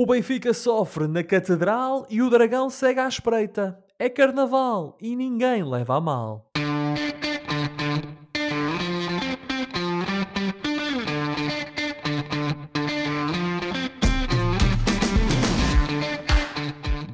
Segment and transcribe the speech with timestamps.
[0.00, 3.78] O Benfica sofre na Catedral e o Dragão segue à espreita.
[3.98, 6.50] É carnaval e ninguém leva a mal.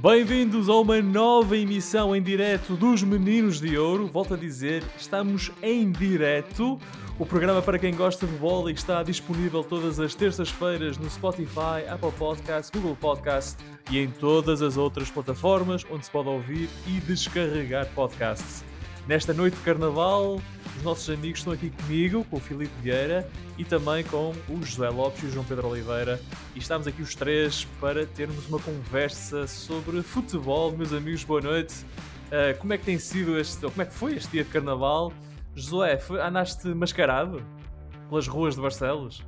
[0.00, 4.07] Bem-vindos a uma nova emissão em direto dos Meninos de Ouro.
[4.07, 6.79] Volto a dizer, estamos em direto.
[7.19, 12.12] O programa para quem gosta de bola está disponível todas as terças-feiras no Spotify, Apple
[12.12, 13.57] Podcasts, Google Podcasts
[13.91, 18.62] e em todas as outras plataformas onde se pode ouvir e descarregar podcasts.
[19.09, 20.39] Nesta noite de carnaval,
[20.77, 24.91] os nossos amigos estão aqui comigo, com o Filipe Vieira e também com o José
[24.91, 26.20] Lopes e o João Pedro Oliveira.
[26.55, 30.70] E estamos aqui os três para termos uma conversa sobre futebol.
[30.73, 31.77] Meus amigos, boa noite.
[32.27, 35.14] Uh, como é que tem sido este, como é que foi este dia de carnaval?
[35.56, 37.42] Josué, foi, andaste mascarado
[38.10, 39.24] pelas ruas de Barcelos?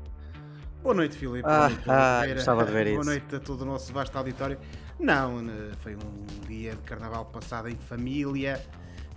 [0.83, 1.49] Boa noite, Filipe.
[1.49, 3.05] Ah, noite, ah gostava de ver Boa isso.
[3.05, 4.59] Boa noite a todo o nosso vasto auditório.
[5.01, 5.39] Não,
[5.79, 8.63] foi um dia de carnaval passado em família,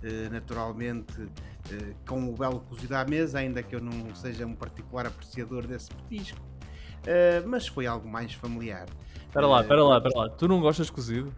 [0.02, 1.28] eh, naturalmente
[1.70, 5.66] eh, com o belo cozido à mesa, ainda que eu não seja um particular apreciador
[5.66, 6.40] desse petisco,
[7.06, 8.86] eh, mas foi algo mais familiar.
[9.26, 10.30] Espera lá, espera lá, espera lá.
[10.30, 11.30] Tu não gostas de cozido?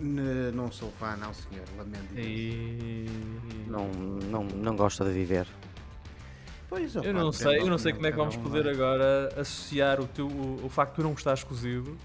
[0.00, 2.18] Não sou fã, não senhor, lamento.
[2.18, 3.06] E...
[3.66, 5.46] Não, não, não gosta de viver.
[6.68, 10.06] Pois, eu não sei, eu não sei como é que vamos poder agora associar o,
[10.06, 11.96] teu, o, o facto de tu não gostares cozido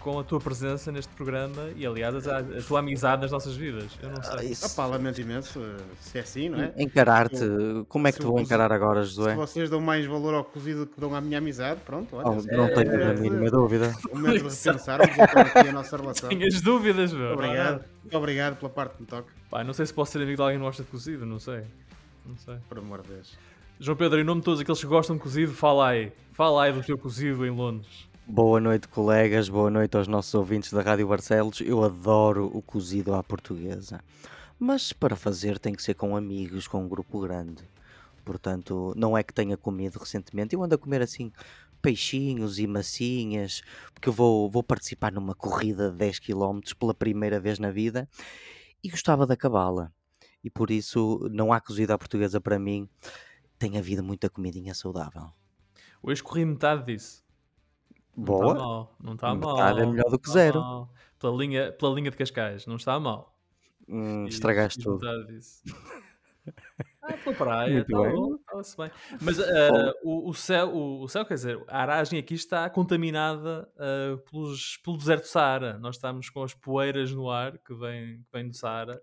[0.00, 3.92] com a tua presença neste programa e, aliás, a, a tua amizade nas nossas vidas.
[4.02, 4.34] Eu não sei.
[4.38, 4.66] Ah, isso...
[4.66, 5.60] Opa, lamento imenso,
[6.00, 6.72] se é assim, não é?
[6.76, 7.38] Encarar-te,
[7.88, 9.32] como é que te vou encarar agora, Josué?
[9.32, 12.28] Se vocês dão mais valor ao cozido que dão à minha amizade, pronto, olha.
[12.28, 13.94] Oh, não é, tenho é, a mínima é, dúvida.
[14.10, 16.28] O momento de repensarmos aqui a nossa relação.
[16.30, 17.34] Tinhas dúvidas, meu.
[17.34, 19.32] Obrigado, obrigado pela parte que me toca.
[19.50, 21.38] Pá, não sei se posso ser amigo de alguém que não gosta de cozido, não
[21.38, 21.62] sei.
[22.26, 22.56] Não sei.
[22.68, 23.38] Por amor de Deus.
[23.78, 26.12] João Pedro, em nome de todos aqueles que gostam de cozido, fala aí.
[26.32, 28.09] Fala aí do teu cozido em Londres.
[28.32, 29.48] Boa noite, colegas.
[29.48, 31.60] Boa noite aos nossos ouvintes da Rádio Barcelos.
[31.60, 34.00] Eu adoro o cozido à portuguesa.
[34.56, 37.68] Mas para fazer tem que ser com amigos, com um grupo grande.
[38.24, 40.54] Portanto, não é que tenha comido recentemente.
[40.54, 41.32] Eu ando a comer assim
[41.82, 47.40] peixinhos e massinhas, porque eu vou, vou participar numa corrida de 10 km pela primeira
[47.40, 48.08] vez na vida
[48.80, 49.90] e gostava de acabá-la.
[50.44, 52.88] E por isso não há cozida à portuguesa para mim.
[53.58, 55.32] Tem havido muita comidinha saudável.
[56.00, 57.28] Hoje corri metade disso.
[58.16, 58.44] Boa.
[58.44, 58.96] Não está mal.
[59.00, 59.56] Não está mal.
[59.56, 60.88] Metade é melhor do que zero.
[61.18, 63.36] Pela linha, pela linha de Cascais, não está mal.
[63.88, 65.00] Hum, estragaste tudo.
[67.02, 68.34] Ah, pela praia, está bem.
[68.34, 68.90] Estava-se bem.
[69.20, 73.68] Mas uh, o, o, céu, o, o, céu, quer dizer, a aragem aqui está contaminada
[73.76, 75.78] uh, pelos, pelo deserto do Saara.
[75.78, 79.02] Nós estamos com as poeiras no ar que vêm que vem do Saara.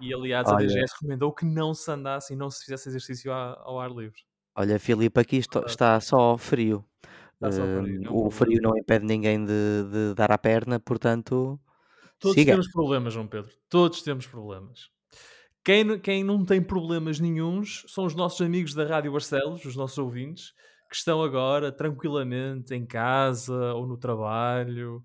[0.00, 0.56] E aliás, Olha.
[0.56, 3.90] a DGS recomendou que não se andasse e não se fizesse exercício ao, ao ar
[3.90, 4.20] livre.
[4.54, 6.84] Olha, Filipe, aqui está só frio.
[7.42, 11.60] Uh, o frio não impede ninguém de, de, dar a perna, portanto.
[12.18, 12.52] Todos siga.
[12.52, 13.50] temos problemas, João Pedro.
[13.68, 14.90] Todos temos problemas.
[15.64, 19.98] Quem, quem não tem problemas nenhums são os nossos amigos da Rádio Barcelos, os nossos
[19.98, 20.52] ouvintes,
[20.88, 25.04] que estão agora tranquilamente em casa ou no trabalho,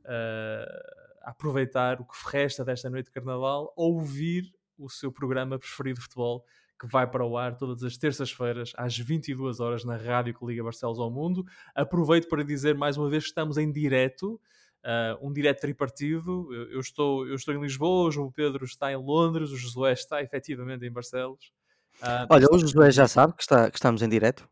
[0.00, 4.44] uh, a aproveitar o que resta desta noite de carnaval, a ouvir
[4.78, 6.44] o seu programa preferido de futebol
[6.78, 10.62] que vai para o ar todas as terças-feiras às 22 horas na rádio que liga
[10.62, 11.44] Barcelos ao mundo.
[11.74, 14.40] Aproveito para dizer mais uma vez que estamos em direto,
[14.84, 16.48] uh, um direto tripartido.
[16.52, 19.92] Eu, eu, estou, eu estou em Lisboa, o João Pedro está em Londres, o Josué
[19.92, 21.52] está efetivamente em Barcelos.
[22.00, 24.48] Uh, Olha, o Josué já sabe que, está, que estamos em direto?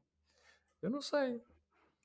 [0.82, 1.40] Eu não sei.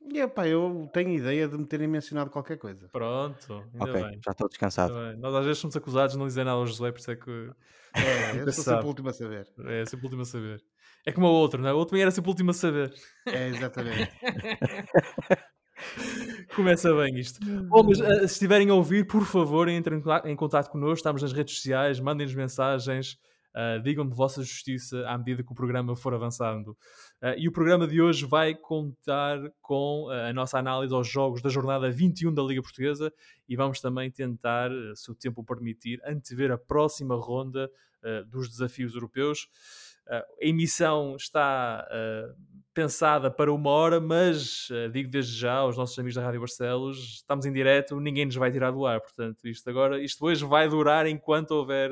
[0.10, 2.88] E, epá, eu tenho ideia de me terem mencionado qualquer coisa.
[2.90, 4.20] Pronto, ainda Ok, bem.
[4.24, 4.94] já estou descansado.
[5.18, 7.52] Nós às vezes somos acusados de não dizer nada ao José, por isso é que.
[7.94, 9.48] É, eu sou sempre o último a saber.
[9.66, 10.64] É, sempre o último a saber.
[11.06, 11.74] É como o outro, não é?
[11.74, 12.94] O outro também era sempre o último a saber.
[13.26, 14.12] É, exatamente.
[16.56, 17.40] Começa bem isto.
[17.64, 20.98] Bom, mas uh, se estiverem a ouvir, por favor, entrem em contato connosco.
[20.98, 23.18] Estamos nas redes sociais, mandem-nos mensagens.
[23.54, 26.70] Uh, digam de vossa justiça à medida que o programa for avançando.
[27.22, 31.42] Uh, e o programa de hoje vai contar com uh, a nossa análise aos jogos
[31.42, 33.12] da jornada 21 da Liga Portuguesa
[33.50, 37.70] e vamos também tentar, se o tempo permitir, antever a próxima ronda
[38.30, 39.48] dos desafios europeus.
[40.10, 41.88] a emissão está
[42.74, 47.46] pensada para uma hora, mas digo desde já aos nossos amigos da Rádio Barcelos, estamos
[47.46, 51.06] em direto, ninguém nos vai tirar do ar, portanto isto agora, isto hoje vai durar
[51.06, 51.92] enquanto houver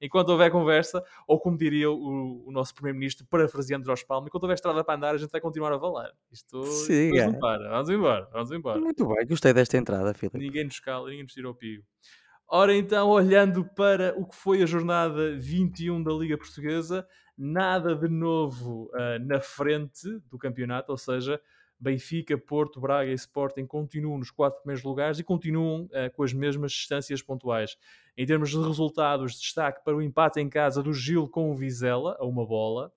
[0.00, 4.54] enquanto houver conversa, ou como diria o, o nosso Primeiro-Ministro, parafraseando Jorge Palma, enquanto houver
[4.54, 6.10] estrada para andar, a gente vai continuar a falar.
[6.32, 7.22] Isto, Sim, é.
[7.22, 8.80] vamos, embora, vamos embora, vamos embora.
[8.80, 10.38] Muito bem, gostei desta entrada, Filipe.
[10.38, 11.84] Ninguém nos cala, ninguém nos tira o pio.
[12.48, 17.06] Ora então, olhando para o que foi a jornada 21 da Liga Portuguesa,
[17.38, 21.40] nada de novo uh, na frente do campeonato, ou seja,
[21.80, 26.32] Benfica, Porto, Braga e Sporting continuam nos quatro primeiros lugares e continuam uh, com as
[26.32, 27.76] mesmas distâncias pontuais.
[28.16, 32.16] Em termos de resultados, destaque para o empate em casa do Gil com o Vizela,
[32.20, 32.92] a uma bola.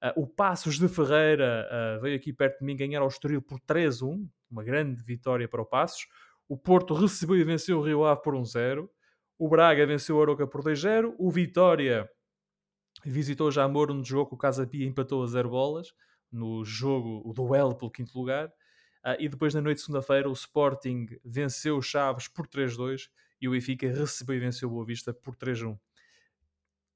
[0.00, 3.58] Uh, o Passos de Ferreira uh, veio aqui perto de mim ganhar ao Estoril por
[3.60, 6.06] 3-1, uma grande vitória para o Passos.
[6.48, 8.88] O Porto recebeu e venceu o Rio Ave por 1-0.
[9.36, 11.14] O Braga venceu o Aroca por 2-0.
[11.18, 12.08] O Vitória
[13.04, 15.92] visitou já Moro no jogo, o Casa Pia empatou a 0 bolas
[16.30, 18.48] no jogo, o duelo pelo quinto lugar.
[19.04, 23.08] Uh, e depois, na noite de segunda-feira, o Sporting venceu o Chaves por 3-2
[23.40, 25.78] e o Benfica recebeu e venceu o Boa Vista por 3-1.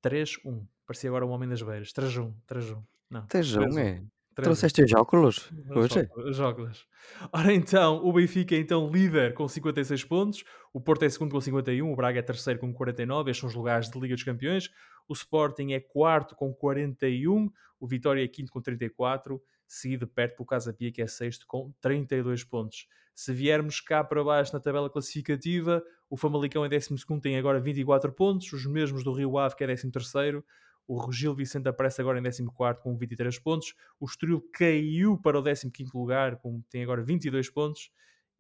[0.03, 0.67] 3-1.
[0.87, 1.93] Parecia agora um homem das beiras.
[1.93, 2.35] 3-1.
[2.47, 2.85] 3-1.
[3.11, 3.27] Não.
[3.27, 4.03] 3-1 é.
[4.35, 5.53] Trouxeste os óculos?
[5.71, 6.09] Hoje?
[6.17, 6.87] Os óculos.
[7.33, 11.41] Ora então, o Benfica é então líder com 56 pontos, o Porto é segundo com
[11.41, 14.71] 51, o Braga é terceiro com 49, estes são os lugares de Liga dos Campeões,
[15.09, 20.47] o Sporting é quarto com 41, o Vitória é quinto com 34, seguido perto pelo
[20.47, 22.87] Casa Pia que é sexto com 32 pontos.
[23.15, 28.13] Se viermos cá para baixo na tabela classificativa, o Famalicão é 12 tem agora 24
[28.13, 30.45] pontos, os mesmos do Rio Ave que é 13 terceiro,
[30.87, 32.45] o Gil Vicente aparece agora em 14
[32.83, 33.75] com 23 pontos.
[33.99, 37.91] O Estoril caiu para o 15 lugar, com, tem agora 22 pontos.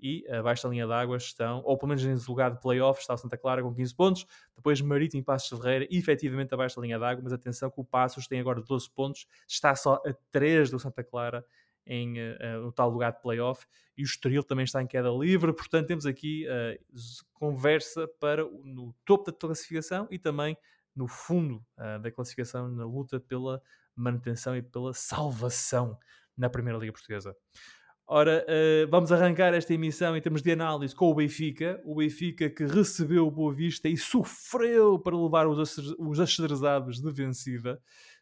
[0.06, 3.16] E abaixo da linha d'água estão, ou pelo menos em lugar de playoff, está o
[3.16, 4.26] Santa Clara com 15 pontos.
[4.54, 7.22] Depois Marítimo e Passos Ferreira, efetivamente abaixo da linha d'água.
[7.24, 11.02] Mas atenção que o Passos tem agora 12 pontos, está só a 3 do Santa
[11.02, 11.42] Clara
[11.86, 13.66] em uh, no tal lugar de playoff
[13.96, 16.82] e o Estoril também está em queda livre, portanto temos aqui uh,
[17.34, 20.56] conversa para no topo da classificação e também
[20.94, 23.62] no fundo uh, da classificação na luta pela
[23.94, 25.98] manutenção e pela salvação
[26.36, 27.36] na Primeira Liga Portuguesa.
[28.06, 31.80] Ora, uh, vamos arrancar esta emissão em termos de análise com o Benfica.
[31.84, 37.10] O Benfica que recebeu o Boa Vista e sofreu para levar os, os acedrezados de
[37.10, 37.80] vencida.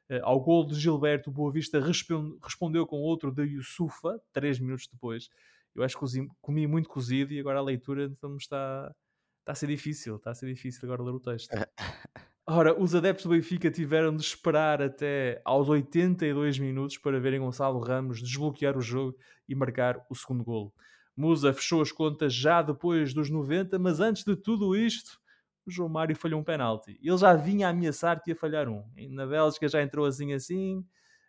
[0.09, 4.87] Uh, ao gol de Gilberto, o Boa Vista respondeu com outro de Yusufa, três minutos
[4.87, 5.29] depois.
[5.75, 8.95] Eu acho que comi muito cozido e agora a leitura então está,
[9.41, 10.17] está a ser difícil.
[10.17, 11.51] Está a ser difícil agora ler o texto.
[12.47, 17.79] Ora, os adeptos do Benfica tiveram de esperar até aos 82 minutos para verem Gonçalo
[17.79, 19.17] Ramos desbloquear o jogo
[19.49, 20.73] e marcar o segundo golo.
[21.17, 25.21] Musa fechou as contas já depois dos 90, mas antes de tudo isto,
[25.65, 26.99] o João Mário falhou um penalti.
[27.01, 28.83] Ele já vinha a ameaçar que ia falhar um.
[29.11, 30.79] Na Bélgica já entrou assim assim,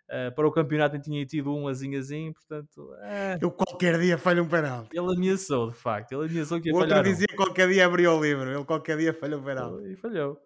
[0.10, 2.78] uh, para o campeonato tinha tido um assim assim, portanto...
[2.80, 4.98] Uh, Eu qualquer dia falho um penalti.
[4.98, 6.14] Ele ameaçou, de facto.
[6.14, 7.36] Ele ameaçou que ia o falhar outro dizia um.
[7.36, 8.50] qualquer dia abriu o livro.
[8.50, 9.92] Ele qualquer dia falhou um penalti.
[9.92, 10.42] E falhou.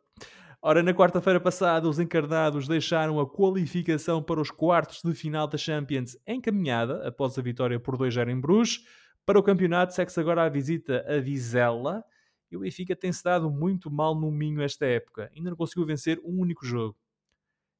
[0.59, 5.57] Ora, na quarta-feira passada, os encarnados deixaram a qualificação para os quartos de final da
[5.57, 8.83] Champions encaminhada, após a vitória por 2-0 em Bruges.
[9.23, 12.03] Para o campeonato, segue-se agora a visita a Vizela.
[12.49, 15.29] E o Benfica tem-se dado muito mal no Minho esta época.
[15.35, 16.97] Ainda não conseguiu vencer um único jogo.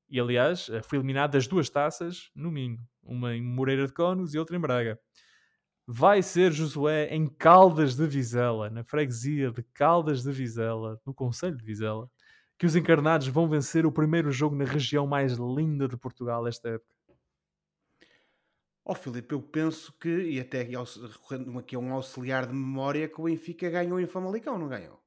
[0.07, 2.79] E, aliás, foi eliminado das duas taças no Minho.
[3.01, 4.99] Uma em Moreira de Cónegos e outra em Braga.
[5.87, 11.57] Vai ser Josué em Caldas de Vizela, na freguesia de Caldas de Vizela, no Conselho
[11.57, 12.07] de Vizela
[12.57, 16.69] que os encarnados vão vencer o primeiro jogo na região mais linda de Portugal esta
[16.69, 16.95] época?
[18.83, 23.07] Ó oh, Filipe, eu penso que, e até recorrendo aqui a um auxiliar de memória,
[23.07, 25.06] que o Benfica ganhou em Famalicão, não ganhou?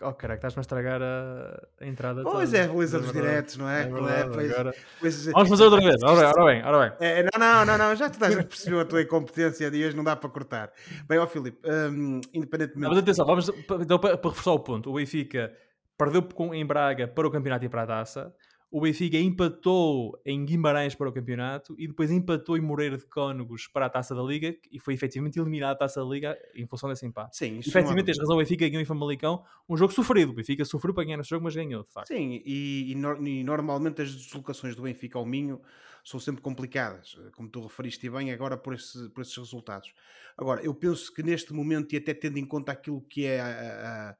[0.00, 2.62] Oh, caraca, estás-me a estragar a, a entrada Pois toda.
[2.62, 3.82] é, a beleza dos diretos, não é?
[3.82, 6.02] É verdade, pois, agora- pois- Vamos fazer outra vez.
[6.04, 7.08] Ora bem, ora bem, ora bem.
[7.08, 9.96] É, não, não, não, não, já toda a gente percebeu a tua incompetência de hoje,
[9.96, 10.70] não dá para cortar.
[11.08, 12.88] Bem, ó Filipe, hum, Não, independentemente.
[12.88, 13.48] mas atenção, vamos,
[13.80, 15.52] então, para, para reforçar o ponto, o Benfica
[15.98, 16.24] perdeu
[16.54, 18.32] em Braga para o campeonato e para a taça.
[18.70, 23.66] O Benfica empatou em Guimarães para o campeonato e depois empatou em Moreira de Cónegos
[23.66, 26.88] para a taça da Liga e foi efetivamente eliminado da taça da Liga em função
[26.88, 27.38] desse empate.
[27.38, 30.32] Sim, isso Efetivamente, tens razão, o Benfica ganhou em Famalicão um jogo sofrido.
[30.32, 32.10] O Benfica sofreu para ganhar esse jogo, mas ganhou, de facto.
[32.10, 35.60] Sim, e, e e normalmente as deslocações do Benfica ao Minho
[36.04, 39.92] são sempre complicadas, eh, como tu referiste bem agora por, esse- por esses resultados.
[40.36, 44.10] Agora, eu penso que neste momento, e até tendo em conta aquilo que é a,
[44.12, 44.16] a-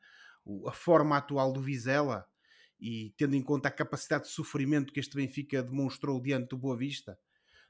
[0.68, 2.26] a forma atual do Vizela,
[2.80, 6.76] e tendo em conta a capacidade de sofrimento que este Benfica demonstrou diante do Boa
[6.76, 7.18] Vista,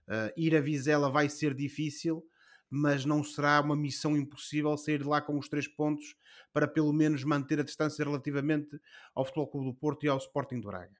[0.08, 2.22] eh, ir a Vizela vai ser difícil,
[2.70, 6.14] mas não será uma missão impossível sair de lá com os três pontos
[6.52, 8.78] para pelo menos manter a distância relativamente
[9.14, 10.92] ao Futebol Clube do Porto e ao Sporting de Braga.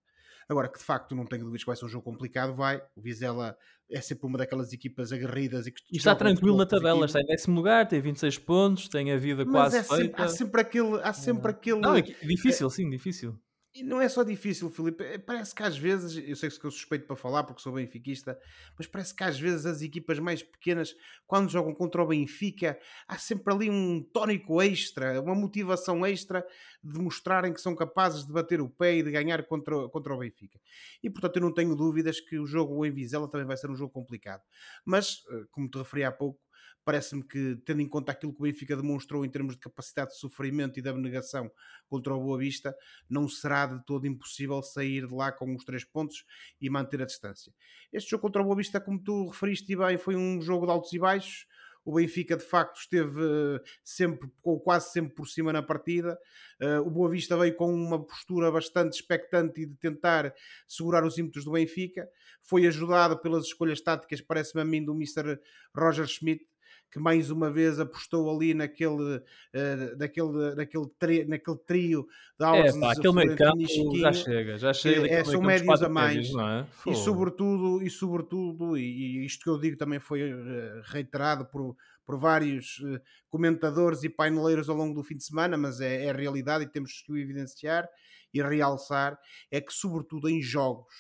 [0.49, 2.81] Agora, que de facto não tenho dúvidas que vai ser um jogo complicado, vai.
[2.97, 3.55] O Vizela
[3.91, 7.19] é sempre uma daquelas equipas aguerridas e que E está tranquilo na tabela, positivo.
[7.19, 10.23] está em décimo lugar, tem 26 pontos, tem a vida Mas quase é sempre, feita.
[10.25, 11.01] há sempre aquele.
[11.03, 13.39] Há sempre aquele Não, é que- difícil, sim, difícil.
[13.75, 15.05] E não é só difícil, Filipe.
[15.05, 18.39] é- Parece que às vezes, eu sei que eu suspeito para falar porque sou benfiquista,
[18.77, 20.97] mas parece que às vezes as equipas mais pequenas,
[21.27, 26.45] quando jogam contra o Benfica, há sempre ali um tónico extra, uma motivação extra
[26.83, 30.19] de mostrarem que são capazes de bater o pé e de ganhar contra, contra o
[30.19, 30.59] Benfica.
[31.03, 33.77] E portanto eu não tenho dúvidas que o jogo em Vizela também vai ser um
[33.77, 34.43] jogo complicado.
[34.85, 36.41] Mas, eh, como te referi há pouco,
[36.89, 40.17] parece-me que, tendo em conta aquilo que o Benfica demonstrou em termos de capacidade de
[40.17, 41.53] sofrimento e de abnegação
[41.87, 42.75] contra o Boa Vista,
[43.11, 46.25] não será de todo impossível sair de lá com os três pontos
[46.59, 47.53] e manter a distância.
[47.93, 50.91] Este jogo contra o Boa Vista, como tu referiste bem, foi um jogo de altos
[50.95, 51.47] e baixos.
[51.85, 56.19] O Benfica, de facto, esteve eh, sempre, ou quase sempre por cima na partida.
[56.59, 60.35] Uh, o Boa Vista veio com uma postura bastante expectante e de tentar
[60.67, 62.09] segurar os ímpetos do Benfica.
[62.43, 65.39] Foi ajudado pelas escolhas táticas, parece-me a mim, do Mr.
[65.75, 66.47] Roger Schmidt,
[66.91, 72.77] que mais uma vez apostou ali naquele, uh, naquele, naquele, tri, naquele trio de Alves,
[72.77, 76.91] é, pá, aquele meio campo já chega, já chega é, são médios a mais é?
[76.91, 81.77] e sobretudo, e sobretudo e isto que eu digo também foi uh, reiterado por,
[82.07, 86.13] por vários uh, comentadores e paineleiros ao longo do fim de semana, mas é, é
[86.13, 87.89] realidade e temos que o evidenciar
[88.33, 89.19] e realçar,
[89.51, 90.95] é que sobretudo em jogos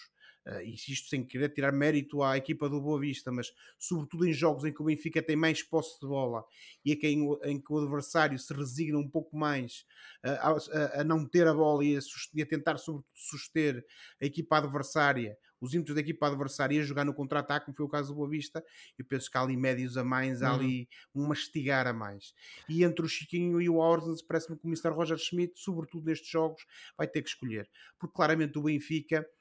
[0.48, 4.32] Uh, e isto sem querer tirar mérito à equipa do Boa Vista, mas sobretudo em
[4.32, 6.42] jogos em que o Benfica tem mais posse de bola
[6.82, 9.84] e em, em que o adversário se resigna um pouco mais
[10.24, 12.00] uh, a, a, não ter a bola e a,
[12.34, 13.84] e a tentar sobretudo suster
[14.20, 17.88] a equipa adversária, os ímpetos da equipa adversária a jogar no contra-ataque, como foi o
[17.88, 18.64] caso do Boa Vista,
[18.98, 20.58] eu penso que há ali médios a mais, há uhum.
[20.58, 22.32] ali um mastigar a mais.
[22.68, 24.90] E entre o Chiquinho e o Orsens, parece-me que o Mr.
[24.90, 26.64] Roger Schmidt, sobretudo nestes jogos,
[26.96, 29.37] vai ter que escolher, porque claramente o Benfica eh,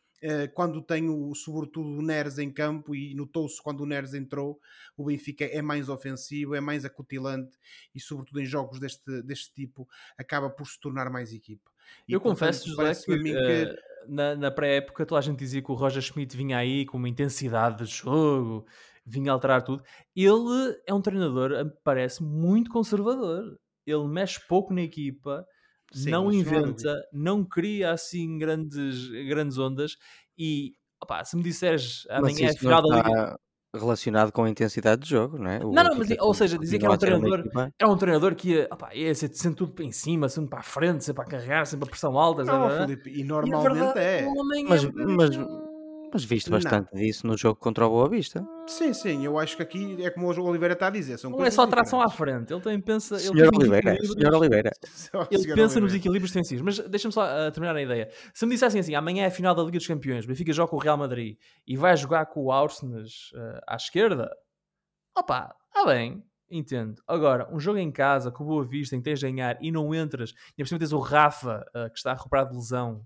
[0.54, 4.60] quando tem o, sobretudo o Neres em campo e notou-se quando o Neres entrou,
[4.96, 7.58] o Benfica é mais ofensivo, é mais acutilante
[7.94, 11.70] e sobretudo em jogos deste, deste tipo acaba por se tornar mais equipa.
[12.08, 13.34] E, eu confesso, José, que, que...
[13.34, 13.76] Uh,
[14.08, 17.10] na, na pré-época toda a gente dizia que o Roger Schmidt vinha aí com uma
[17.10, 18.66] intensidade de jogo,
[19.06, 19.84] vinha alterar tudo.
[20.16, 21.52] Ele é um treinador,
[21.84, 23.58] parece, muito conservador.
[23.86, 25.46] Ele mexe pouco na equipa,
[25.94, 29.98] Sim, não inventa, não cria assim grandes, grandes ondas
[30.38, 33.38] e opa, se me disseres amanhã é final da Liga
[33.74, 35.58] relacionado com a intensidade de jogo, não é?
[35.60, 37.44] O não, não, mas, ou seja, dizia que era um treinador,
[37.80, 40.60] era um treinador que ia, opa, ia ser sempre tudo para em cima, sempre para
[40.60, 42.44] a frente, sempre para carregar, sempre a pressão alta.
[42.44, 44.28] Não, Felipe, e normalmente e verdade, é.
[44.68, 45.67] Mas, é mas, mas
[46.24, 47.02] viste bastante não.
[47.02, 48.46] disso no jogo contra o Boa Vista.
[48.68, 51.18] Sim, sim, eu acho que aqui é como o Oliveira está a dizer.
[51.18, 53.18] São não é só tração à frente, ele também pensa.
[53.18, 54.72] Senhor ele Oliveira, senhor Oliveira.
[55.32, 55.82] Ele pensa Oliveira.
[55.82, 56.64] nos equilíbrios defensivos.
[56.64, 58.10] Mas deixa-me só uh, terminar a ideia.
[58.34, 60.70] Se me dissessem assim, amanhã é a final da Liga dos Campeões, o Benfica joga
[60.70, 64.30] com o Real Madrid e vai jogar com o Arsenal uh, à esquerda,
[65.18, 67.02] opá, está bem, Entendo.
[67.06, 69.94] Agora, um jogo em casa, com Boa Vista, em que tens de ganhar e não
[69.94, 73.06] entras, e por cima tens o Rafa, uh, que está a recuperar de lesão,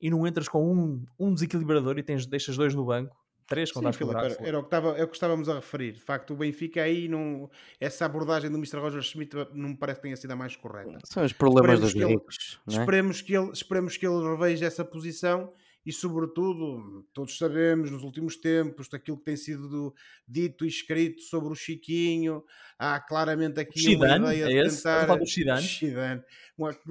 [0.00, 3.92] e não entras com um, um desequilibrador e tens, deixas dois no banco, três quando
[3.92, 5.92] Sim, Filipe, era, era, o que estava, é o que estávamos a referir.
[5.92, 7.48] De facto, o Benfica aí, não,
[7.80, 8.78] essa abordagem do Mr.
[8.78, 10.98] Roger Schmidt não me parece que tenha sido a mais correta.
[11.04, 12.60] São os problemas esperemos dos ricos.
[12.66, 12.70] É?
[12.72, 15.52] Esperemos, que ele, esperemos que ele reveja essa posição
[15.86, 19.94] e, sobretudo, todos sabemos nos últimos tempos daquilo que tem sido
[20.26, 22.42] dito e escrito sobre o Chiquinho.
[22.76, 25.16] Há claramente aqui uma ideia é de tentar.
[25.16, 25.62] Do Chidane.
[25.62, 26.22] Chidane.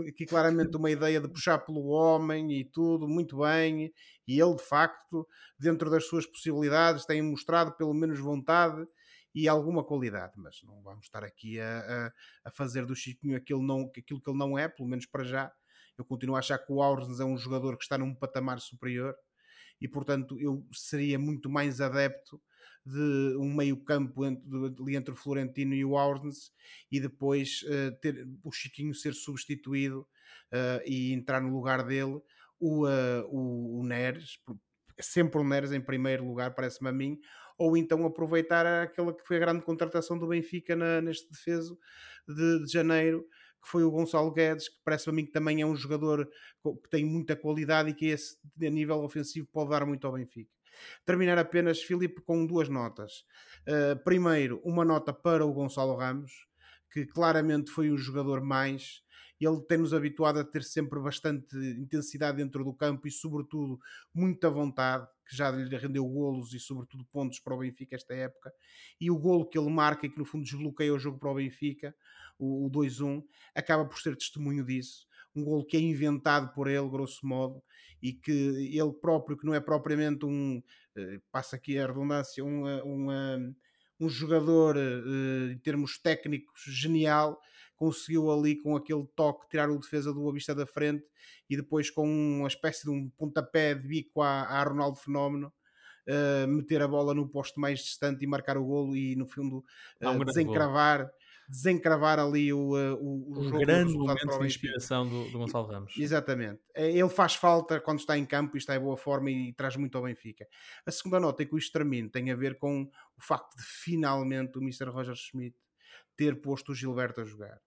[0.07, 3.93] Aqui claramente uma ideia de puxar pelo homem e tudo, muito bem.
[4.25, 5.27] E ele, de facto,
[5.59, 8.87] dentro das suas possibilidades, tem mostrado pelo menos vontade
[9.33, 12.13] e alguma qualidade, mas não vamos estar aqui a, a,
[12.45, 15.51] a fazer do Chiquinho aquilo, não, aquilo que ele não é, pelo menos para já
[15.97, 19.15] eu continuo a achar que o Aurens é um jogador que está num patamar superior
[19.79, 22.41] e, portanto, eu seria muito mais adepto
[22.85, 26.51] de um meio-campo ali entre o Florentino e o Aurens
[26.91, 30.01] e depois uh, ter o Chiquinho ser substituído
[30.53, 32.21] uh, e entrar no lugar dele.
[32.59, 34.39] O, uh, o, o Neres,
[35.01, 37.19] sempre o Neres em primeiro lugar, parece-me a mim,
[37.57, 41.77] ou então aproveitar aquela que foi a grande contratação do Benfica na, neste defeso
[42.27, 43.25] de, de janeiro,
[43.65, 46.29] que foi o Gonçalo Guedes, que parece a mim que também é um jogador
[46.63, 50.51] que tem muita qualidade e que esse, a nível ofensivo pode dar muito ao Benfica.
[51.03, 53.25] Terminar apenas, Filipe, com duas notas.
[53.67, 56.31] Uh, primeiro, uma nota para o Gonçalo Ramos,
[56.91, 59.01] que claramente foi o jogador mais
[59.39, 63.79] ele tem-nos habituado a ter sempre bastante intensidade dentro do campo e, sobretudo,
[64.13, 68.53] muita vontade, que já lhe rendeu golos e, sobretudo, pontos para o Benfica esta época.
[68.99, 71.35] E o golo que ele marca e que, no fundo, desbloqueia o jogo para o
[71.35, 71.93] Benfica,
[72.39, 73.23] o, o 2-1,
[73.53, 75.07] acaba por ser testemunho disso.
[75.35, 77.61] Um golo que é inventado por ele, grosso modo,
[78.01, 80.61] e que ele próprio, que não é propriamente um,
[80.95, 83.55] eh, passa aqui a redundância, um, um,
[83.99, 87.41] um jogador em termos técnicos genial,
[87.75, 91.05] conseguiu ali com aquele toque tirar o defesa do Boa Vista da frente
[91.49, 95.53] e depois com uma espécie de um pontapé de bico à, à Ronaldo Fenómeno
[96.07, 99.63] uh, meter a bola no posto mais distante e marcar o golo e no fundo
[100.01, 101.09] uh, um desencravar
[101.47, 105.67] desencravar ali o, eh, o, o um jogo grande momento de inspiração do, do, Gonçalo
[105.67, 105.93] Ramos.
[105.95, 106.59] Exatamente.
[106.73, 109.95] Ele faz falta quando está em campo e está em boa forma e traz muito
[109.95, 110.47] ao Benfica.
[110.85, 114.57] A segunda nota e com isto termino tem a ver com o facto de finalmente
[114.57, 114.89] o Mr.
[114.89, 115.55] Roger Schmidt
[116.17, 117.61] ter posto o Gilberto a jogar.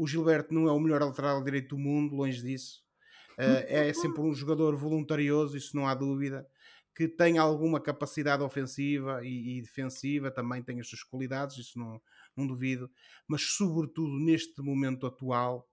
[0.00, 2.82] O Gilberto não é o melhor lateral direito do mundo, longe disso.
[3.38, 6.46] Uh, é sempre um jogador voluntarioso, isso não há dúvida
[6.94, 11.98] que tem alguma capacidade ofensiva e, e, defensiva, também tem as suas qualidades, isso não,
[12.36, 12.90] não duvido,
[13.26, 15.66] mas sobretudo neste momento atual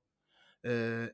[0.63, 1.13] uh,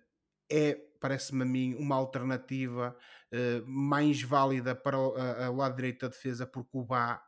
[0.51, 2.96] é, parece-me a mim, uma alternativa
[3.32, 7.20] uh, mais válida para o, a, a lado direito da defesa, porque o Bá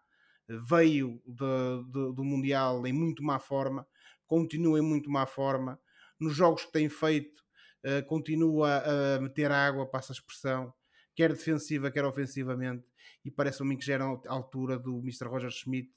[0.47, 3.87] veio de, de, do Mundial em muito má forma,
[4.27, 5.79] continua em muito má forma,
[6.19, 7.41] nos jogos que tem feito
[7.85, 8.83] uh, continua
[9.17, 10.73] a meter água, passa a expressão,
[11.15, 12.85] quer defensiva, quer ofensivamente,
[13.23, 15.27] e parece-me que já era a altura do Mr.
[15.27, 15.91] Roger Schmidt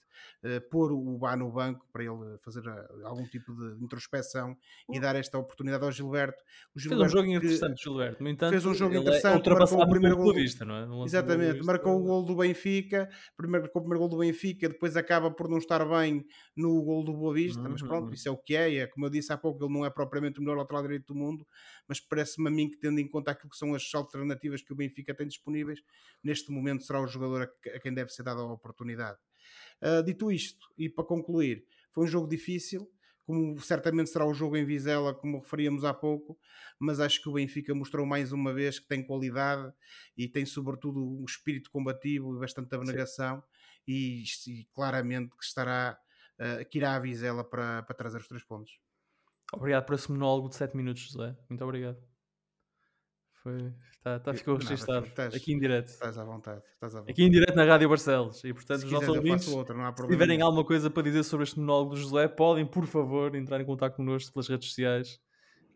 [0.45, 4.57] uh, pôr o Bá no banco para ele fazer uh, algum tipo de introspeção
[4.91, 6.43] e dar esta oportunidade ao Gilberto.
[6.75, 8.23] O Gilberto fez um jogo interessante, Gilberto.
[8.23, 10.35] No entanto, fez um jogo é interessante, é marcou o primeiro gol.
[10.35, 11.05] Vista, não é?
[11.05, 14.97] Exatamente, vista, marcou o gol do Benfica, primeiro, marcou o primeiro gol do Benfica, depois
[14.97, 16.25] acaba por não estar bem
[16.57, 17.71] no gol do Boa Vista, uhum.
[17.71, 18.77] mas pronto, isso é o que é.
[18.77, 18.87] é.
[18.87, 21.47] Como eu disse há pouco, ele não é propriamente o melhor lateral direito do mundo,
[21.89, 24.77] mas parece-me a mim que, tendo em conta aquilo que são as alternativas que o
[24.77, 25.81] Benfica tem disponíveis,
[26.23, 29.19] neste momento será o jogador a, a quem deve ser dada a oportunidade.
[29.83, 32.91] Uh, dito isto, e para concluir, foi um jogo difícil,
[33.25, 36.39] como certamente será o jogo em Vizela, como referíamos há pouco,
[36.79, 39.71] mas acho que o Benfica mostrou mais uma vez que tem qualidade
[40.17, 43.43] e tem sobretudo um espírito combativo e bastante abnegação
[43.87, 45.99] e, e, claramente que estará
[46.41, 48.81] uh, que irá a Vizela para, para trazer os três pontos.
[49.53, 51.37] Obrigado por esse monólogo de 7 minutos, José.
[51.49, 52.08] Muito obrigado.
[53.49, 55.07] Foi, tá, tá, ficou registado.
[55.35, 55.89] Aqui em direto.
[55.89, 57.13] Estás à, vontade, estás à vontade.
[57.13, 58.45] Aqui em direto na Rádio Barcelos.
[58.45, 61.59] E portanto, se os nossos ouvintes, outra, se tiverem alguma coisa para dizer sobre este
[61.59, 65.19] monólogo do José, podem, por favor, entrar em contato connosco pelas redes sociais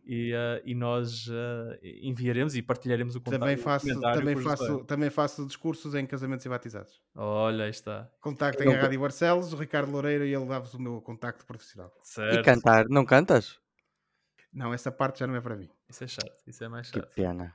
[0.05, 3.41] e, uh, e nós uh, enviaremos e partilharemos o contato.
[3.41, 7.01] Também faço, também faço, também faço discursos em casamentos e batizados.
[7.15, 8.11] Olha, aí está.
[8.21, 11.91] Contactem a Rádio Barcelos, o Ricardo Loureiro e ele dá-vos o meu contacto profissional.
[12.03, 12.41] Certo.
[12.41, 13.59] E cantar, não cantas?
[14.53, 15.71] Não, essa parte já não é para mim.
[15.89, 17.09] Isso é chato, isso é mais chato.
[17.09, 17.55] Que pena.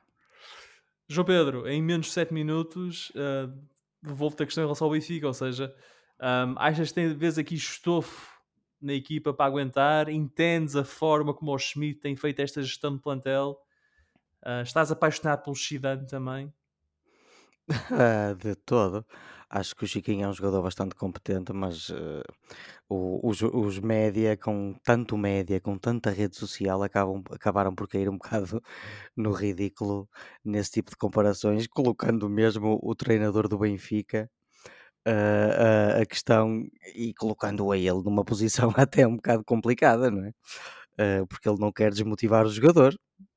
[1.07, 3.53] João Pedro, em menos de 7 minutos, uh,
[4.01, 5.73] devolvo-te a questão em relação ao Benfica, ou seja,
[6.19, 8.37] um, achas que tem vez aqui estofo
[8.81, 10.09] na equipa para aguentar?
[10.09, 13.57] Entendes a forma como o Schmidt tem feito esta gestão de plantel?
[14.45, 16.53] Uh, estás apaixonado pelo Chidane também?
[18.39, 19.05] de todo.
[19.49, 22.21] Acho que o Chiquinho é um jogador bastante competente, mas uh,
[22.89, 28.17] os, os média, com tanto média, com tanta rede social, acabam, acabaram por cair um
[28.19, 28.61] bocado
[29.15, 30.09] no ridículo
[30.43, 34.29] nesse tipo de comparações, colocando mesmo o treinador do Benfica
[35.07, 40.25] uh, uh, a questão e colocando a ele numa posição até um bocado complicada, não
[40.25, 40.31] é?
[41.29, 42.91] porque ele não quer desmotivar o jogador.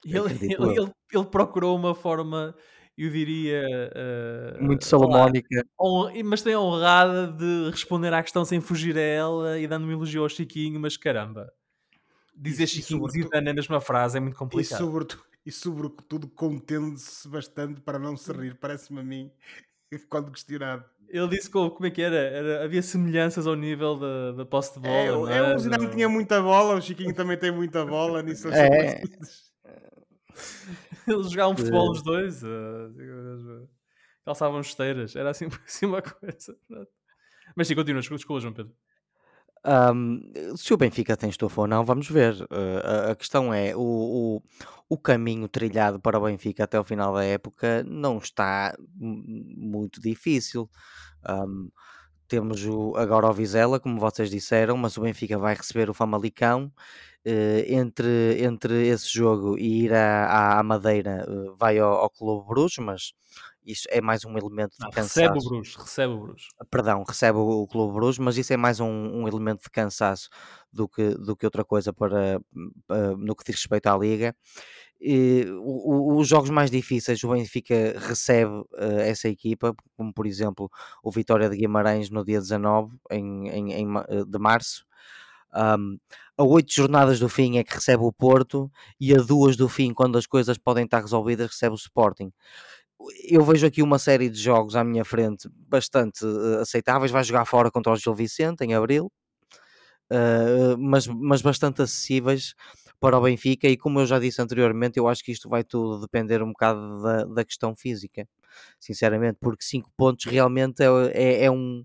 [0.04, 2.54] Ele, ele, ele, ele procurou uma forma
[2.96, 3.62] eu diria.
[4.58, 5.64] Uh, Muito salomónica.
[6.24, 9.92] mas tem a honrada de responder à questão sem fugir a ela e dando um
[9.92, 11.52] elogio ao Chiquinho, mas caramba.
[12.34, 14.80] Dizer Chiquinho e Zidane na mesma frase é muito complicado.
[14.80, 19.30] E sobretudo, e sobretudo contendo-se bastante para não se rir, parece-me a mim,
[20.08, 20.84] quando questionado.
[21.08, 22.16] Ele disse como, como é que era?
[22.16, 22.64] era?
[22.64, 25.32] Havia semelhanças ao nível da, da posse de bola.
[25.32, 28.48] É, é, o Zidane tinha muita bola, o Chiquinho também tem muita bola nisso.
[28.54, 29.02] É.
[31.08, 32.42] Eles jogavam futebol os dois.
[32.42, 33.68] Uh,
[34.24, 35.16] calçavam esteiras.
[35.16, 36.56] Era assim, assim uma coisa.
[37.56, 38.00] Mas sim, continua.
[38.00, 38.74] Desculpa, João Pedro.
[39.62, 40.22] Um,
[40.56, 42.34] se o Benfica tem estofo ou não, vamos ver.
[42.42, 44.42] Uh, a, a, questão é: o, o,
[44.88, 50.70] o, caminho trilhado para o Benfica até o final da época não está muito difícil.
[51.28, 51.70] Um,
[52.30, 56.72] temos o, agora o Vizela, como vocês disseram, mas o Benfica vai receber o Famalicão
[57.22, 62.48] Uh, entre, entre esse jogo e ir à, à Madeira uh, vai ao, ao Clube
[62.48, 63.12] Bruges, mas
[63.62, 65.20] isso é mais um elemento de cansaço.
[65.20, 66.48] Recebe o Bruges, recebe o Bruges.
[66.70, 70.30] Perdão, recebe o, o Clube Bruges, mas isso é mais um, um, elemento de cansaço
[70.72, 74.34] do que, do que outra coisa para, uh, no que diz respeito à Liga.
[75.00, 80.70] E, o, os jogos mais difíceis, o Benfica recebe essa equipa, como por exemplo
[81.02, 83.86] o Vitória de Guimarães no dia 19 em, em, em
[84.26, 84.84] de março,
[85.54, 85.98] um,
[86.36, 89.92] a oito jornadas do fim é que recebe o Porto e a duas do fim,
[89.92, 92.32] quando as coisas podem estar resolvidas, recebe o Sporting.
[93.28, 97.10] eu vejo aqui uma série de jogos à minha frente bastante uh, aceitáveis.
[97.10, 99.12] Vai jogar fora contra o Gil Vicente em abril,
[100.12, 102.54] uh, mas, mas bastante acessíveis
[103.00, 103.66] para o Benfica.
[103.68, 107.02] E como eu já disse anteriormente, eu acho que isto vai tudo depender um bocado
[107.02, 108.28] da, da questão física,
[108.78, 111.84] sinceramente, porque 5 pontos realmente é, é, é, um,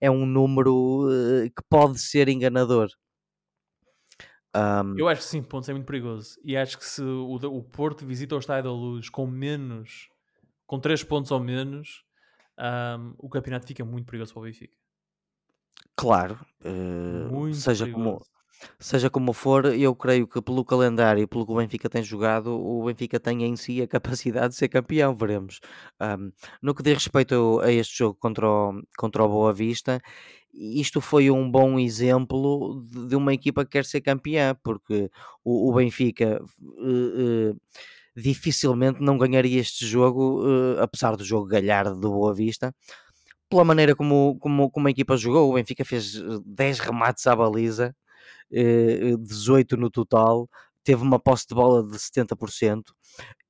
[0.00, 2.88] é um número uh, que pode ser enganador.
[4.54, 6.38] Um, eu acho que 5 pontos é muito perigoso.
[6.44, 10.10] E acho que se o, o Porto visita o Estádio da Luz com menos
[10.70, 12.04] com 3 pontos ou menos,
[12.56, 14.76] um, o campeonato fica muito perigoso para o Benfica.
[15.96, 18.24] Claro, uh, seja, como,
[18.78, 22.52] seja como for, eu creio que pelo calendário e pelo que o Benfica tem jogado,
[22.52, 25.60] o Benfica tem em si a capacidade de ser campeão, veremos.
[26.00, 26.30] Um,
[26.62, 30.00] no que diz respeito a este jogo contra o, contra o Boa Vista,
[30.52, 35.10] isto foi um bom exemplo de, uma equipa que quer ser campeã, porque
[35.44, 36.42] o, o Benfica.
[36.60, 37.60] Uh, uh,
[38.16, 42.74] dificilmente não ganharia este jogo, uh, apesar do jogo galhar do Boa Vista,
[43.48, 45.50] pela maneira como, como, como a equipa jogou.
[45.50, 46.14] O Benfica fez
[46.46, 47.94] 10 eh, remates à baliza,
[48.50, 50.48] 18 no total,
[50.82, 52.82] teve uma posse de bola de 70%.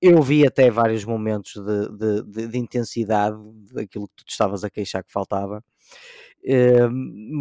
[0.00, 3.36] Eu vi até vários momentos de, de, de, de intensidade
[3.72, 5.62] daquilo que tu estavas a queixar que faltava.
[6.42, 6.90] Uh,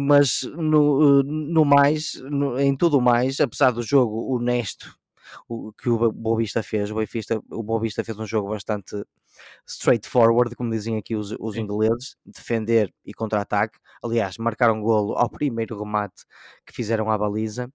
[0.06, 4.99] mas no, no mais, no, em tudo mais, apesar do jogo honesto
[5.48, 6.90] o, que o Boavista fez.
[6.90, 9.04] O Boavista, o Boavista fez um jogo bastante
[9.66, 13.78] straightforward, como dizem aqui os, os ingleses, defender e contra-ataque.
[14.02, 16.24] Aliás, marcaram golo ao primeiro remate
[16.66, 17.70] que fizeram à baliza.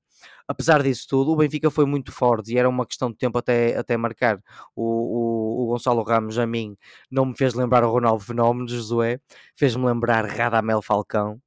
[0.47, 3.77] Apesar disso tudo, o Benfica foi muito forte e era uma questão de tempo até,
[3.77, 4.39] até marcar.
[4.75, 6.77] O, o, o Gonçalo Ramos, a mim,
[7.09, 9.19] não me fez lembrar o Ronaldo Fenómeno, Josué,
[9.55, 11.41] fez-me lembrar Radamel Falcão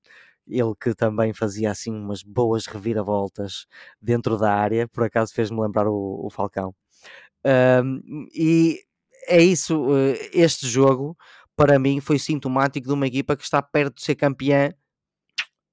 [0.48, 3.66] ele que também fazia assim umas boas reviravoltas
[4.00, 6.74] dentro da área, por acaso fez-me lembrar o, o Falcão.
[7.44, 8.80] Um, e
[9.26, 11.16] é isso, eh, este jogo
[11.56, 14.72] para mim foi sintomático de uma equipa que está perto de ser campeã,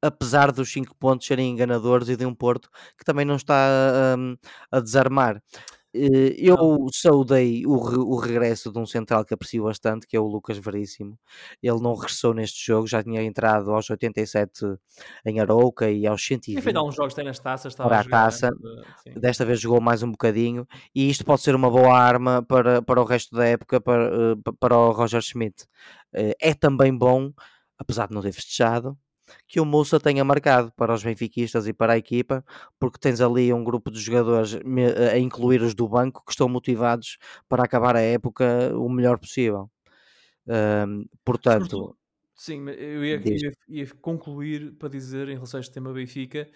[0.02, 4.36] apesar dos 5 pontos serem enganadores e de um Porto que também não está um,
[4.72, 5.42] a desarmar.
[5.96, 10.20] Eh, eu saudei o, re, o regresso de um central que aprecio bastante, que é
[10.20, 11.18] o Lucas Veríssimo.
[11.64, 14.66] Ele não regressou neste jogo, já tinha entrado aos 87
[15.26, 16.60] em Arouca e aos 120.
[16.60, 18.50] E fez uns jogos tem nas taças, para a taça.
[19.06, 22.82] De, Desta vez jogou mais um bocadinho e isto pode ser uma boa arma para,
[22.82, 25.66] para o resto da época para, eh, para o Roger Schmidt.
[26.14, 27.32] Eh, é também bom,
[27.78, 28.98] apesar de não ter festejado,
[29.48, 32.44] que o Moussa tenha marcado para os benfiquistas e para a equipa,
[32.80, 34.58] porque tens ali um grupo de jogadores,
[35.12, 39.70] a incluir os do banco, que estão motivados para acabar a época o melhor possível.
[40.48, 41.98] Um, portanto,
[42.36, 46.48] sim, eu ia, ia, ia, concluir para dizer em relação a este tema Benfica,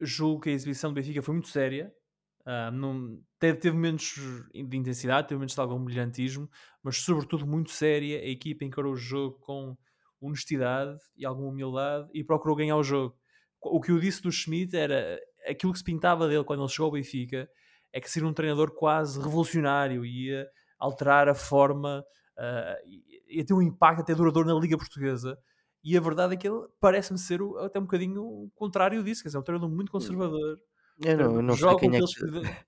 [0.00, 1.92] julgo que a exibição do Benfica foi muito séria.
[2.40, 4.14] Uh, não, teve, teve momentos
[4.52, 6.48] de intensidade, teve momentos de algum brilhantismo,
[6.82, 8.20] mas sobretudo muito séria.
[8.20, 9.76] A equipa encarou o jogo com
[10.20, 13.16] honestidade e alguma humildade e procurou ganhar o jogo.
[13.62, 16.86] O que eu disse do Schmidt era aquilo que se pintava dele quando ele chegou
[16.86, 17.48] ao Benfica
[17.92, 20.48] é que ser um treinador quase revolucionário ia
[20.78, 22.04] alterar a forma
[22.38, 22.88] uh,
[23.28, 25.38] ia ter um impacto até duradouro na Liga Portuguesa
[25.82, 29.28] e a verdade é que ele parece-me ser até um bocadinho o contrário disso, quer
[29.28, 30.58] dizer, é um treinador muito conservador.
[31.00, 32.66] Eu não, eu não sei quem é que...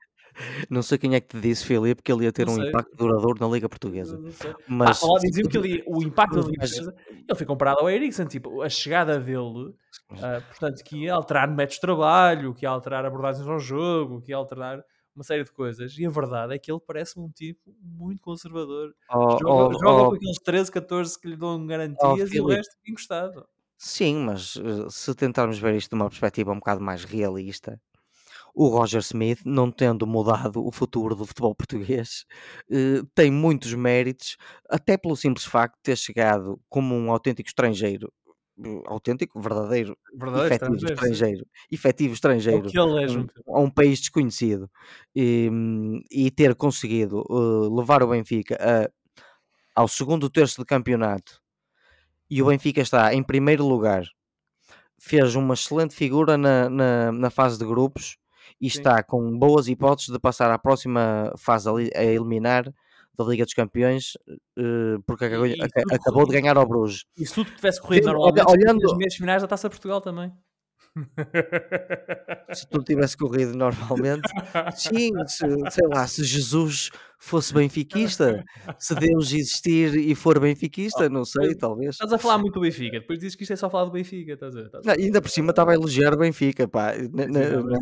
[0.68, 2.68] Não sei quem é que te disse, Filipe, que ele ia ter não um sei.
[2.68, 4.18] impacto duradouro na Liga Portuguesa.
[4.66, 8.27] Mas ah, dizia-me que ele, o impacto da Liga Portuguesa, ele foi comparado ao Eriksen,
[8.27, 13.05] tipo, a chegada dele, uh, portanto, que ia alterar métodos de trabalho, que ia alterar
[13.05, 14.83] abordagens ao jogo, que ia alterar
[15.18, 15.98] uma série de coisas.
[15.98, 18.94] E a verdade é que ele parece um tipo muito conservador.
[19.12, 22.46] Oh, joga, oh, joga oh, com aqueles 13, 14 que lhe dão garantias e o
[22.46, 23.44] resto encostado.
[23.77, 27.81] Sim, mas uh, se tentarmos ver isto de uma perspectiva um bocado mais realista,
[28.59, 32.27] o Roger Smith, não tendo mudado o futuro do futebol português,
[32.68, 34.37] eh, tem muitos méritos,
[34.68, 38.12] até pelo simples facto de ter chegado como um autêntico estrangeiro
[38.64, 44.68] eh, autêntico, verdadeiro, verdadeiro efetivo estrangeiro, estrangeiro efetivo estrangeiro é um, a um país desconhecido
[45.14, 45.49] e,
[46.11, 48.90] e ter conseguido uh, levar o Benfica a,
[49.81, 51.40] ao segundo terço de campeonato
[52.29, 54.03] e o Benfica está em primeiro lugar
[55.01, 58.18] fez uma excelente figura na, na, na fase de grupos
[58.61, 58.79] e Sim.
[58.79, 62.73] está com boas hipóteses de passar à próxima fase a eliminar
[63.16, 64.16] da Liga dos Campeões
[64.57, 65.47] eh, porque acabou,
[65.92, 67.05] acabou de ganhar ao Bruges.
[67.16, 70.33] E se tudo tivesse corrido normalmente, olhando as meias finais da Taça Portugal também.
[72.53, 74.29] Se tudo tivesse corrido normalmente,
[74.77, 78.44] sim, se, sei lá, se Jesus fosse benfiquista?
[78.78, 81.90] Se Deus existir e for benfiquista, não sei, talvez.
[81.90, 84.33] Estás a falar muito do Benfica, depois dizes que isto é só falar do Benfica,
[84.35, 84.66] estás a ver?
[84.66, 86.92] Estás a Não, ainda por cima estava a elogiar o Benfica, pá.
[86.96, 87.78] ne- não, né?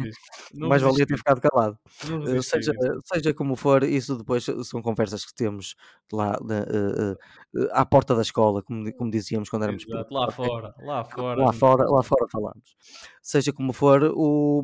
[0.54, 1.78] Não Mais valia ter ficado calado.
[2.08, 2.72] não Eh, seja,
[3.12, 5.74] seja como for, isso depois são conversas que temos
[6.12, 7.16] lá na- eh,
[7.56, 11.40] eh, à porta da escola, como, como dizíamos quando éramos Exato, lá fora, lá fora.
[11.44, 12.76] Lá fora, lá fora falamos.
[13.22, 14.62] Seja como for, o,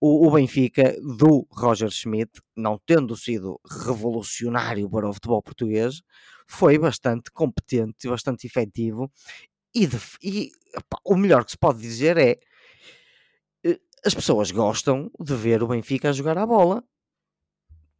[0.00, 6.02] o, o Benfica do Roger Schmidt, não tendo sido revolucionário para o futebol português,
[6.46, 9.10] foi bastante competente e bastante efetivo.
[9.74, 12.38] E, def- e, epá, o melhor que se pode dizer é
[13.64, 16.82] eh, as pessoas gostam de ver o Benfica a jogar a bola.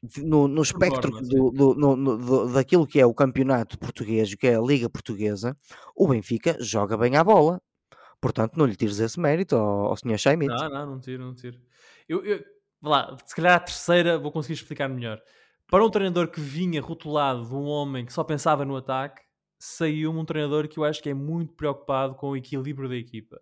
[0.03, 4.37] De- No, no espectro do, do- no- no- daquilo que é o campeonato português, o
[4.37, 5.57] que é a Liga Portuguesa,
[5.97, 7.61] o Benfica joga bem à bola.
[8.21, 10.19] Portanto, não lhe tires esse mérito ao, ao Sr.
[10.19, 10.47] Schmidt.
[10.55, 11.59] Não, não, não tiro, não tiro.
[12.09, 12.43] Eu, eu,
[12.91, 15.21] lá, se calhar a terceira vou conseguir explicar melhor.
[15.69, 19.23] Para um treinador que vinha rotulado de um homem que só pensava no ataque,
[19.59, 23.41] saiu-me um treinador que eu acho que é muito preocupado com o equilíbrio da equipa.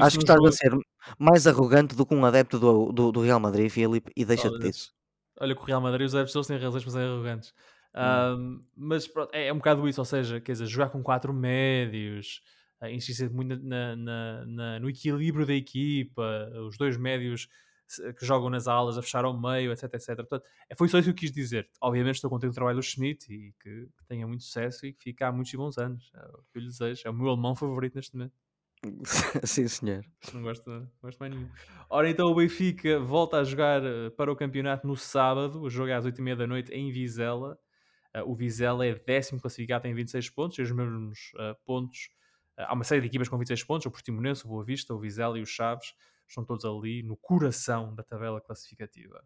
[0.00, 0.70] Acho que estás jogo, a ser
[1.18, 4.92] mais arrogante do que um adepto do, do, do Real Madrid, Filipe, e deixa-te disso.
[5.40, 7.52] olha que o Real Madrid, os adeptos têm razões para serem arrogantes.
[7.94, 8.00] Hum.
[8.00, 11.32] Ahm, mas pronto, é, é um bocado isso, ou seja, quer dizer, jogar com quatro
[11.32, 12.40] médios,
[12.82, 17.48] uh, insistir muito na, na- na- no equilíbrio da equipa, os dois médios
[18.18, 20.16] que jogam nas alas a fechar ao meio, etc, etc.
[20.16, 21.68] Portanto, é- foi só isso que eu quis dizer.
[21.80, 24.92] Obviamente estou contente com o trabalho do Schmidt e que, que tenha muito sucesso e
[24.92, 26.10] que fique há muitos e bons anos.
[26.14, 27.02] É o que eu lhe desejo.
[27.04, 28.34] É o meu alemão favorito neste momento.
[29.44, 30.04] Sim, senhor.
[30.32, 31.48] Não gosto, não gosto mais nenhum.
[31.90, 35.60] Ora, então o Benfica volta a jogar eh, para o campeonato no sábado.
[35.60, 37.58] O jogo é às 8h30 da noite em Vizela.
[38.14, 42.08] Eh, o Vizela é décimo classificado, tem 26 pontos, tem os mesmos eh, pontos.
[42.56, 45.38] Há uma série de equipas com 26 pontos: o Portimonense, o Boa Vista, o Vizela
[45.38, 45.92] e o Chaves.
[46.28, 49.24] Estão todos ali no coração da tabela classificativa.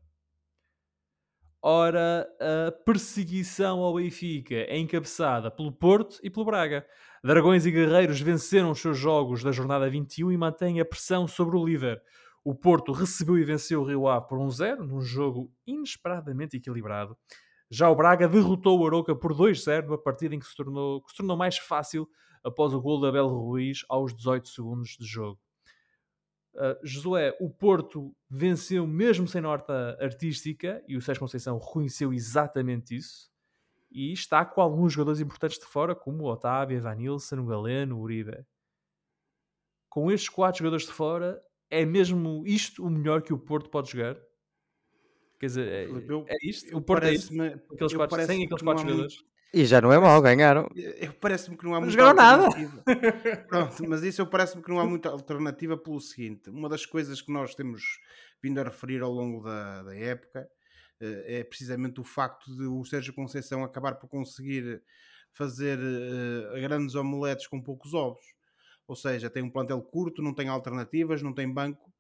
[1.65, 6.85] Ora, a perseguição ao Benfica é encabeçada pelo Porto e pelo Braga.
[7.23, 11.57] Dragões e Guerreiros venceram os seus jogos da jornada 21 e mantêm a pressão sobre
[11.57, 12.03] o líder.
[12.45, 17.17] O Porto recebeu e venceu o Rio Ave por 1-0, num jogo inesperadamente equilibrado.
[17.71, 21.11] Já o Braga derrotou o Aroca por 2-0, numa partida em que se, tornou, que
[21.13, 22.09] se tornou mais fácil
[22.45, 25.41] após o gol de Abel Ruiz aos 18 segundos de jogo.
[26.55, 32.95] Uh, Josué, o Porto venceu mesmo sem nota artística e o Sérgio Conceição reconheceu exatamente
[32.95, 33.31] isso.
[33.91, 38.01] E está com alguns jogadores importantes de fora, como o Otávio, Evanilson, o Galeno, o
[38.01, 38.45] Uribe.
[39.89, 43.91] Com estes quatro jogadores de fora, é mesmo isto o melhor que o Porto pode
[43.91, 44.17] jogar?
[45.39, 46.77] Quer dizer, é, eu- é isto?
[46.77, 47.33] O Porto é isto?
[47.75, 49.25] Aqueles quatro, sem aqueles quatro jogadores?
[49.53, 50.69] E já não é mau, ganharam.
[51.21, 52.49] Parece-me que não há Não muita nada.
[53.49, 57.31] Pronto, mas isso parece-me que não há muita alternativa pelo seguinte: uma das coisas que
[57.31, 57.83] nós temos
[58.43, 60.49] vindo a referir ao longo da, da época
[61.01, 64.83] eh, é precisamente o facto de o Sérgio Conceição acabar por conseguir
[65.33, 68.25] fazer eh, grandes omeletes com poucos ovos.
[68.89, 71.93] Ou seja, tem um plantel curto, não tem alternativas, não tem banco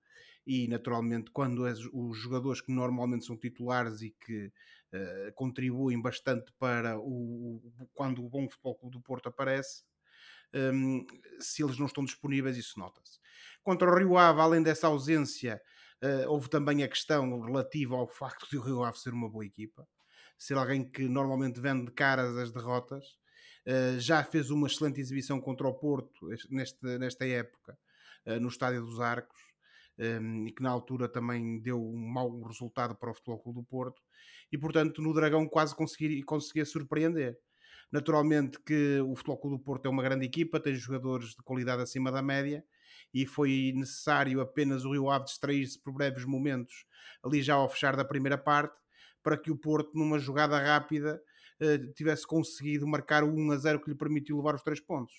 [0.46, 1.62] e naturalmente quando
[1.92, 4.52] os jogadores que normalmente são titulares e que
[4.92, 7.62] eh, contribuem bastante para o,
[7.94, 9.85] quando o bom futebol do Porto aparece
[10.55, 11.07] hum,
[11.40, 13.18] se eles não estão disponíveis isso nota-se.
[13.62, 15.61] Contra o Rio Ave, além dessa ausência
[16.00, 19.46] eh, houve também a questão relativa ao facto de o Rio Ave ser uma boa
[19.46, 19.87] equipa
[20.38, 23.05] ser alguém que normalmente vende caras as derrotas
[23.64, 27.78] eh, já fez uma excelente exibição contra o Porto este- neste, nesta época
[28.24, 29.40] eh, no Estádio dos Arcos
[29.98, 33.64] um, e que na altura também deu um mau resultado para o Futebol Clube do
[33.64, 34.02] Porto
[34.50, 37.38] e portanto no Dragão quase conseguia surpreender.
[37.90, 41.83] Naturalmente que o Futebol Clube do Porto é uma grande equipa, tem jogadores de qualidade
[41.83, 42.64] acima da média
[43.12, 46.87] e foi necessário apenas o Rio Ave distrair-se por breves momentos
[47.22, 48.74] ali já ao fechar da primeira parte
[49.22, 51.22] para que o Porto numa jogada rápida
[51.61, 55.14] eh, tivesse conseguido marcar o 1 a 0 que lhe permitiu levar os três pontos.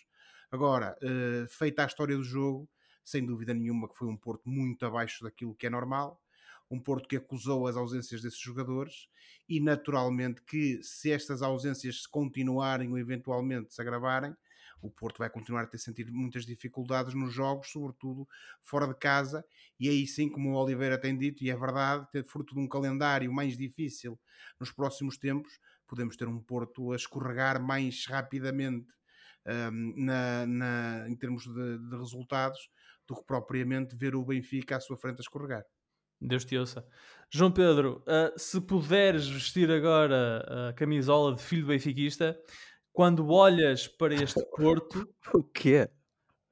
[0.51, 2.69] Agora, eh, feita a história do jogo
[3.03, 6.21] sem dúvida nenhuma que foi um Porto muito abaixo daquilo que é normal,
[6.69, 9.07] um Porto que acusou as ausências desses jogadores
[9.47, 14.35] e naturalmente que se estas ausências se continuarem ou eventualmente se agravarem,
[14.81, 18.27] o Porto vai continuar a ter sentido muitas dificuldades nos jogos, sobretudo
[18.61, 19.45] fora de casa,
[19.79, 22.67] e aí sim, como o Oliveira tem dito, e é verdade, ter fruto de um
[22.67, 24.19] calendário mais difícil
[24.59, 28.87] nos próximos tempos, podemos ter um Porto a escorregar mais rapidamente
[29.71, 32.69] hum, na, na- em termos de, de resultados
[33.07, 35.63] do que propriamente ver o Benfica à sua frente a escorregar.
[36.19, 36.85] Deus te ouça.
[37.29, 42.39] João Pedro, ah, se puderes vestir agora a camisola de filho benfiquista,
[42.91, 45.89] quando olhas para este Porto, O quê?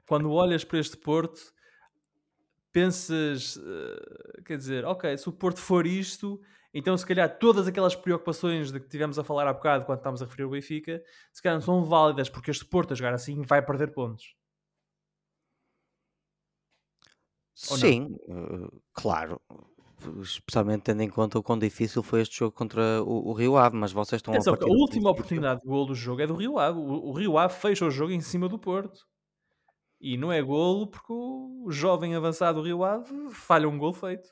[0.07, 1.39] quando olhas para este Porto,
[2.71, 6.41] pensas, uh, quer dizer, ok, se o Porto for isto,
[6.73, 10.21] então se calhar todas aquelas preocupações de que tivemos a falar há bocado quando estávamos
[10.21, 13.41] a referir o Benfica, se calhar não são válidas porque este Porto a jogar assim
[13.43, 14.35] vai perder pontos.
[17.53, 19.41] Sim, uh, claro.
[20.19, 23.75] Especialmente tendo em conta o quão difícil foi este jogo contra o, o Rio Ave,
[23.75, 26.57] mas vocês estão Atenção, a, a última oportunidade de gol do jogo é do Rio
[26.57, 26.79] Ave.
[26.79, 29.05] O, o Rio Ave fecha o jogo em cima do Porto.
[29.99, 34.27] E não é golo porque o jovem avançado do Rio Ave falha um gol feito.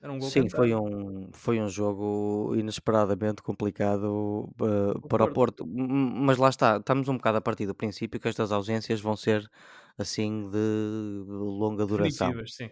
[0.00, 5.66] Era um gol Sim, foi um, foi um jogo inesperadamente complicado uh, para o Porto.
[5.66, 9.50] Mas lá está, estamos um bocado a partir do princípio que estas ausências vão ser
[9.98, 12.32] assim de longa duração.
[12.46, 12.70] sim.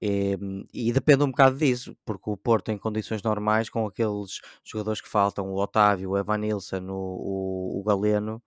[0.00, 0.38] E,
[0.74, 5.08] e depende um bocado disso, porque o Porto, em condições normais, com aqueles jogadores que
[5.08, 8.42] faltam, o Otávio, o Evanilson, o, o, o Galeno,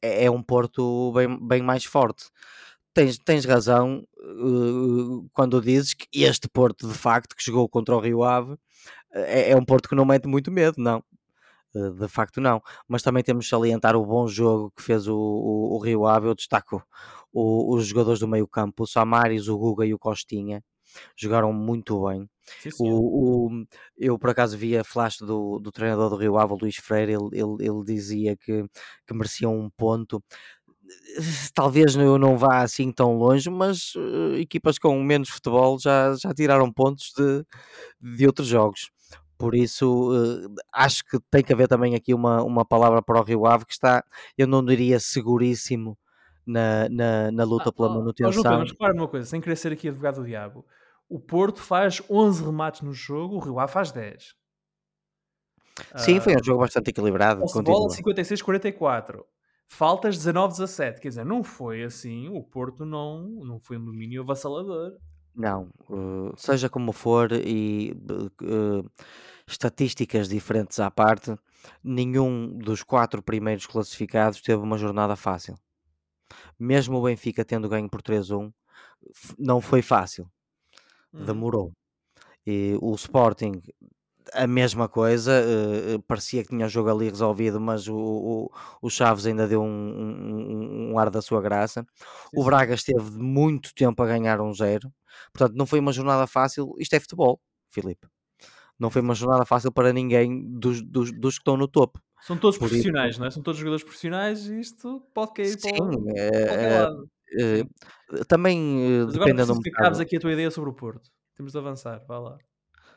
[0.00, 2.26] é, é um Porto bem, bem mais forte.
[2.94, 8.00] Tens, tens razão uh, quando dizes que este Porto, de facto, que jogou contra o
[8.00, 8.56] Rio Ave,
[9.12, 11.02] é, é um Porto que não mete muito medo, não.
[11.74, 12.62] Uh, de facto, não.
[12.88, 16.28] Mas também temos de salientar o bom jogo que fez o, o, o Rio Ave.
[16.28, 16.82] Eu destaco
[17.32, 20.62] o, os jogadores do meio campo, o Samaris, o Guga e o Costinha
[21.16, 22.28] jogaram muito bem.
[22.60, 26.54] Sim, o, o, eu por acaso vi a flash do, do treinador do Rio Ave,
[26.60, 28.64] Luís Freire, ele, ele, ele dizia que,
[29.06, 30.22] que mereciam um ponto.
[31.54, 36.32] Talvez eu não vá assim tão longe, mas uh, equipas com menos futebol já, já
[36.32, 37.44] tiraram pontos de,
[38.16, 38.90] de outros jogos.
[39.38, 43.24] Por isso, uh, acho que tem que haver também aqui uma, uma palavra para o
[43.24, 44.04] Rio Ave que está,
[44.38, 45.98] eu não diria seguríssimo
[46.46, 48.40] na, na, na luta ah, pela manutenção.
[48.40, 50.64] Oh, João, mas repara uma coisa, sem querer ser aqui advogado do diabo,
[51.08, 54.34] o Porto faz 11 remates no jogo, o Rio Ave faz 10.
[55.96, 57.44] Sim, foi um ah, jogo bastante equilibrado.
[57.44, 59.22] Uh, bola 56-44.
[59.68, 61.00] Faltas 19-17.
[61.00, 62.28] Quer dizer, não foi assim.
[62.28, 64.92] O Porto não, não foi um domínio avassalador.
[65.34, 67.92] Não, uh, seja como for, e
[68.42, 68.90] uh,
[69.46, 71.36] estatísticas diferentes à parte,
[71.84, 75.54] nenhum dos quatro primeiros classificados teve uma jornada fácil.
[76.58, 78.52] Mesmo o Benfica tendo ganho por 3-1,
[79.38, 80.30] não foi fácil.
[81.12, 81.24] Uhum.
[81.24, 81.72] demorou.
[82.46, 83.60] E o Sporting,
[84.32, 88.50] a mesma coisa, uh, parecia que tinha o jogo ali resolvido, mas o, o,
[88.82, 91.86] o Chaves ainda deu um, um, um, ar da sua graça.
[92.30, 94.92] Sim, o Braga esteve muito tempo a ganhar um zero,
[95.32, 96.74] portanto, não foi uma jornada fácil.
[96.78, 98.06] Isto é futebol, Filipe.
[98.78, 102.00] Não foi uma jornada fácil para ninguém dos, dos, dos que estão no topo.
[102.22, 103.20] São todos Por profissionais, isso.
[103.20, 103.30] não é?
[103.30, 107.08] São todos jogadores profissionais e isto pode cair Sim, para, é, lado.
[107.38, 110.00] Uh, também uh, dependendo um bocado.
[110.00, 111.10] aqui a tua ideia sobre o Porto.
[111.36, 112.38] Temos de avançar, vá lá.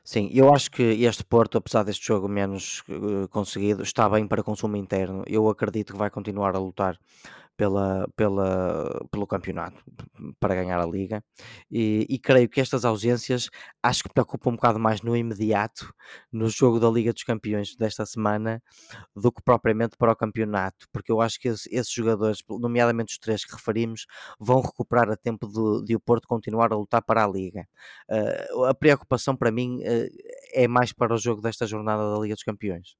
[0.03, 4.41] Sim, eu acho que este Porto, apesar deste jogo menos uh, conseguido, está bem para
[4.41, 5.23] consumo interno.
[5.27, 6.97] Eu acredito que vai continuar a lutar
[7.59, 9.83] pela, pela, pelo campeonato
[10.39, 11.21] para ganhar a liga
[11.69, 13.49] e, e, creio que estas ausências
[13.83, 15.93] acho que preocupam um bocado mais no imediato
[16.31, 18.63] no jogo da Liga dos Campeões desta semana
[19.13, 23.43] do que propriamente para o campeonato, porque eu acho que esses, jogadores, nomeadamente os três
[23.43, 24.05] que referimos,
[24.39, 27.67] vão recuperar a tempo de, de o Porto continuar a lutar para a Liga.
[28.09, 30.09] Uh, a preocupação para mim uh,
[30.53, 32.95] é mais para o jogo desta jornada da Liga dos Campeões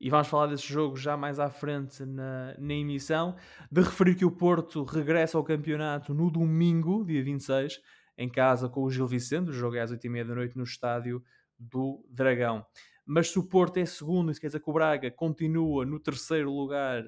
[0.00, 3.36] e vamos falar desse jogo já mais à frente na, na emissão,
[3.70, 7.80] de referir que o Porto regressa ao campeonato no domingo, dia 26,
[8.16, 11.22] em casa com o Gil Vicente, o jogo é às 8h30 da noite no estádio
[11.58, 12.64] do Dragão.
[13.06, 16.50] Mas se o Porto é segundo, isso quer dizer que o Braga continua no terceiro
[16.50, 17.02] lugar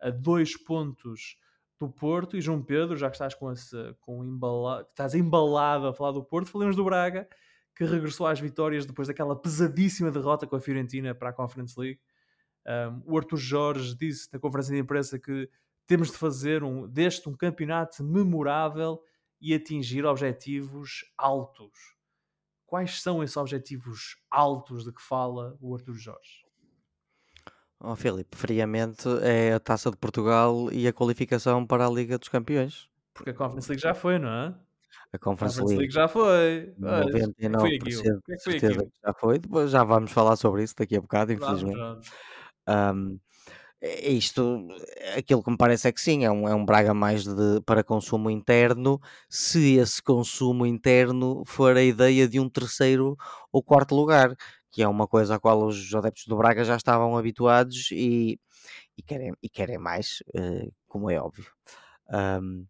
[0.00, 1.36] a dois pontos
[1.78, 5.94] do Porto e João Pedro, já que estás com esse, com embala, estás embalado a
[5.94, 7.28] falar do Porto, falemos do Braga,
[7.74, 12.00] que regressou às vitórias depois daquela pesadíssima derrota com a Fiorentina para a Conference League.
[12.66, 15.48] Um, o Arthur Jorge disse na conferência de imprensa que
[15.86, 19.02] temos de fazer um, deste um campeonato memorável
[19.40, 21.96] e atingir objetivos altos.
[22.66, 26.44] Quais são esses objetivos altos de que fala o Arthur Jorge?
[27.80, 32.28] Oh, Filipe, friamente é a Taça de Portugal e a qualificação para a Liga dos
[32.28, 32.90] Campeões.
[33.14, 34.54] Porque a Conference League já foi, não é?
[35.12, 35.78] A Conference, a Conference League.
[35.78, 35.94] League.
[35.94, 36.74] já foi.
[36.78, 39.38] 99% foi certeza que já foi.
[39.38, 41.78] Depois já vamos falar sobre isso daqui a bocado, infelizmente.
[41.78, 42.12] Vamos, vamos.
[42.68, 43.18] Um,
[43.80, 44.66] é isto,
[45.16, 47.84] aquilo que me parece é que sim, é um, é um Braga mais de, para
[47.84, 53.16] consumo interno, se esse consumo interno for a ideia de um terceiro
[53.52, 54.34] ou quarto lugar,
[54.72, 58.38] que é uma coisa a qual os adeptos do Braga já estavam habituados e,
[58.96, 61.46] e, querem, e querem mais, uh, como é óbvio.
[62.10, 62.66] Um,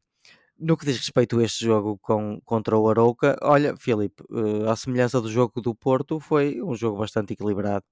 [0.59, 4.77] no que diz respeito a este jogo com, contra o Arouca, olha, Filipe, uh, a
[4.77, 7.85] semelhança do jogo do Porto, foi um jogo bastante equilibrado.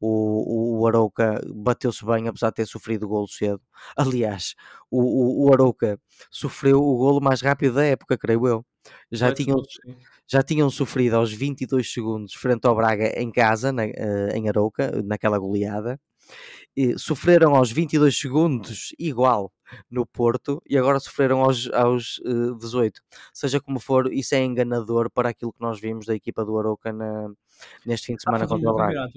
[0.00, 3.60] O, o, o Arouca bateu-se bem, apesar de ter sofrido o golo cedo.
[3.96, 4.54] Aliás,
[4.90, 5.98] o, o, o Arouca
[6.30, 8.66] sofreu o golo mais rápido da época, creio eu.
[9.12, 9.62] Já tinham,
[10.26, 14.90] já tinham sofrido aos 22 segundos frente ao Braga em casa, na, uh, em Arouca,
[15.04, 16.00] naquela goleada
[16.96, 19.52] sofreram aos 22 segundos igual
[19.90, 23.00] no Porto e agora sofreram aos, aos uh, eh, 18.
[23.32, 26.92] Seja como for, isso é enganador para aquilo que nós vimos da equipa do Aroca
[26.92, 27.30] na,
[27.84, 29.08] neste fim de semana contra o Braga.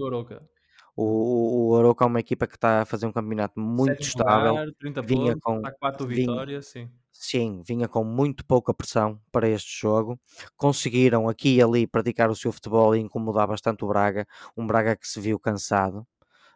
[0.96, 4.52] O, o Aroca é uma equipa que está a fazer um campeonato muito estável.
[4.52, 6.90] Lugar, 30 vinha pontos, com 4 vitórias, sim.
[7.14, 10.20] Sim, vinha com muito pouca pressão para este jogo.
[10.58, 14.28] Conseguiram aqui e ali praticar o seu futebol e incomodar bastante o Braga.
[14.58, 16.06] Um Braga que se viu cansado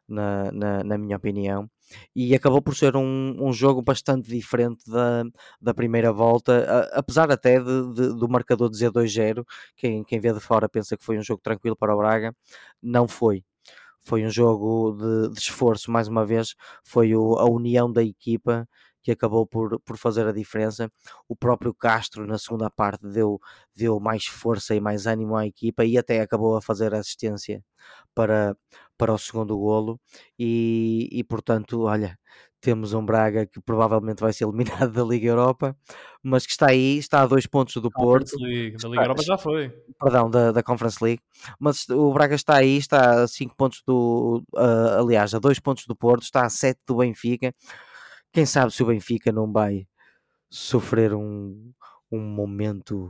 [0.08, 1.70] na, na, na, minha opinião,
[2.16, 5.24] e acabou por ser um, um jogo bastante diferente da,
[5.62, 9.46] da primeira volta, a, apesar até de, de, do marcador dizer 2-0,
[9.76, 12.36] quem, quem vê de fora pensa que foi um jogo tranquilo para o Braga,
[12.82, 13.44] não foi.
[14.02, 18.68] Foi um jogo de, de esforço, mais uma vez, foi o, a união da equipa
[19.06, 20.92] que acabou por, por fazer a diferença.
[21.30, 23.40] O próprio Castro, na segunda parte, deu,
[23.76, 27.64] deu mais força e mais ânimo à equipa e até acabou a fazer assistência
[28.16, 28.58] para,
[28.98, 30.00] para o segundo golo.
[30.40, 32.18] E, e portanto, olha,
[32.60, 35.78] temos um Braga que provavelmente vai ser eliminado da Liga Europa,
[36.24, 38.32] mas que está aí, está a dois pontos do Porto.
[38.40, 38.78] League.
[38.82, 39.70] Da Liga Europa já foi.
[40.00, 41.22] Perdão, da, da Conference League.
[41.60, 44.44] Mas o Braga está aí, está a cinco pontos do.
[44.56, 47.54] Uh, aliás, a dois pontos do Porto, está a sete do Benfica.
[48.36, 49.88] Quem sabe se o Benfica não vai
[50.50, 51.72] sofrer um,
[52.12, 53.10] um momento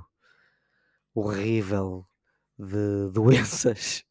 [1.16, 2.06] horrível
[2.60, 4.04] de doenças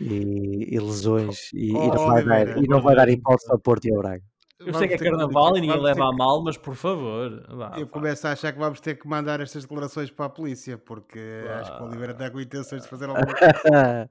[0.00, 3.58] e, e lesões e, oh, e, não vai dar, e não vai dar hipótese ao
[3.58, 4.24] Porto e ao Braga.
[4.58, 7.46] Eu sei que é carnaval e ninguém leva a mal, mas por favor.
[7.46, 10.78] Vá, eu começo a achar que vamos ter que mandar estas declarações para a polícia,
[10.78, 11.20] porque
[11.60, 14.10] acho que o Oliveira está com intenções de fazer alguma coisa.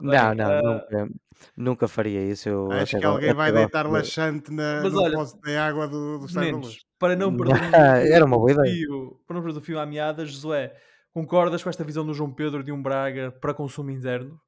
[0.00, 1.10] Não, não, nunca.
[1.56, 2.48] Nunca faria isso.
[2.48, 6.18] Eu Acho que alguém vai deitar laxante na, Mas no olha, poço de água do,
[6.18, 8.74] do menos, Para não perder Era uma boa ideia.
[8.74, 10.74] Fio, para não perder o fio à meada, Josué,
[11.12, 14.40] concordas com esta visão do João Pedro de um Braga para consumo interno?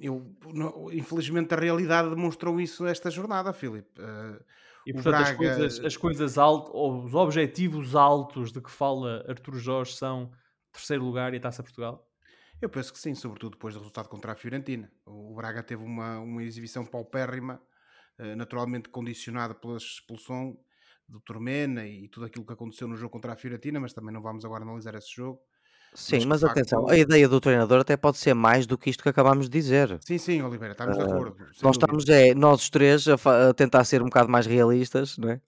[0.00, 3.88] Eu, não, infelizmente a realidade demonstrou isso esta jornada, Filipe.
[3.98, 4.44] Uh,
[4.86, 5.30] e portanto Braga...
[5.30, 10.30] as coisas, as coisas altas, os objetivos altos de que fala Artur Jorge são
[10.72, 12.06] terceiro lugar e a Taça Portugal?
[12.60, 14.90] Eu penso que sim, sobretudo depois do resultado contra a Fiorentina.
[15.04, 17.60] O Braga teve uma, uma exibição paupérrima,
[18.18, 20.56] eh, naturalmente condicionada pela expulsão
[21.08, 24.22] do Turmena e tudo aquilo que aconteceu no jogo contra a Fiorentina, mas também não
[24.22, 25.40] vamos agora analisar esse jogo.
[25.94, 26.92] Sim, mas, mas atenção, facto...
[26.92, 29.96] a ideia do treinador até pode ser mais do que isto que acabámos de dizer.
[30.00, 31.36] Sim, sim, Oliveira, estamos uh, de acordo.
[31.38, 31.68] Nós dúvida.
[31.70, 33.14] estamos, é, nós os três, a,
[33.50, 35.40] a, tentar ser um bocado mais realistas, não é?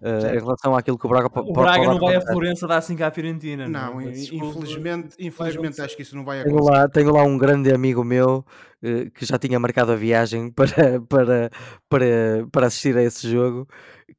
[0.00, 2.96] Uh, em relação àquilo que o Braga O Braga não vai a Florença dar assim
[2.96, 3.68] cá a Fiorentina.
[3.68, 6.58] Não, não infelizmente, infelizmente acho que isso não vai acontecer.
[6.58, 8.42] Tenho lá, tenho lá um grande amigo meu
[8.82, 11.50] uh, que já tinha marcado a viagem para, para,
[11.86, 13.68] para, para assistir a esse jogo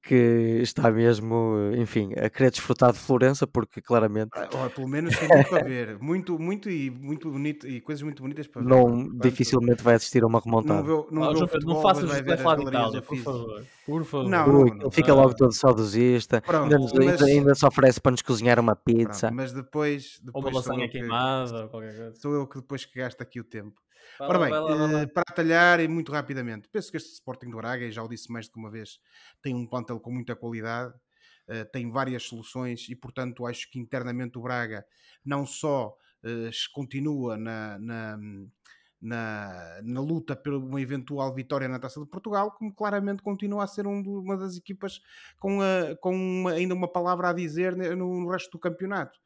[0.03, 4.31] que está mesmo, enfim, a querer desfrutar de Florença, porque claramente.
[4.33, 8.21] Ah, pelo menos tem muito para ver, muito, muito e muito bonito e coisas muito
[8.21, 8.69] bonitas para ver.
[8.69, 10.81] Não, dificilmente vai assistir a uma remontada.
[10.81, 13.63] Não, não, ah, futebol, não faças o Itália, por favor.
[13.85, 14.29] Por favor.
[14.29, 17.21] Não, Ui, não, ele fica logo todo saudosista, ainda, mas...
[17.21, 19.27] ainda, se oferece para nos cozinhar uma pizza.
[19.27, 22.15] Pronto, mas depois, depois ou uma lasanha queimada, ou qualquer coisa.
[22.15, 23.81] Sou eu que depois que gasto aqui o tempo.
[24.19, 25.01] Ora bem, vai lá, vai lá.
[25.01, 28.07] Eh, para atalhar e muito rapidamente, penso que este Sporting do Braga, e já o
[28.07, 28.99] disse mais do que uma vez,
[29.41, 30.93] tem um plantel com muita qualidade,
[31.47, 34.85] uh, tem várias soluções e, portanto, acho que internamente o Braga
[35.23, 38.19] não só uh, continua na, na,
[39.01, 43.67] na, na, luta por uma eventual vitória na Taça de Portugal, como claramente continua a
[43.67, 45.01] ser um, uma das equipas
[45.39, 49.19] com, a, com uma, ainda uma palavra a dizer no, no resto do campeonato.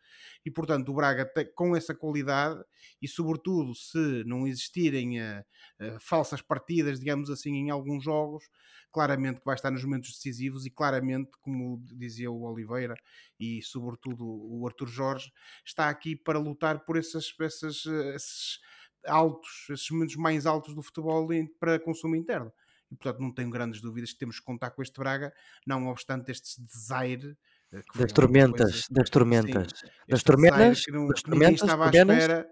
[0.45, 2.63] E portanto o Braga tem, com essa qualidade
[3.01, 5.43] e sobretudo se não existirem uh,
[5.81, 8.45] uh, falsas partidas, digamos assim, em alguns jogos,
[8.93, 12.95] claramente que vai estar nos momentos decisivos e claramente, como dizia o Oliveira
[13.37, 15.33] e sobretudo o Arthur Jorge,
[15.65, 18.59] está aqui para lutar por essas, essas, esses
[19.07, 21.27] altos, esses momentos mais altos do futebol
[21.59, 22.51] para consumo interno.
[22.91, 25.33] E portanto não tenho grandes dúvidas que temos que contar com este Braga,
[25.65, 27.35] não obstante este desaire
[27.71, 31.85] eh, das tormentas, coisa, das tormentas, sim, das tormentas, que, não, das que ninguém estava
[31.85, 32.47] à espera,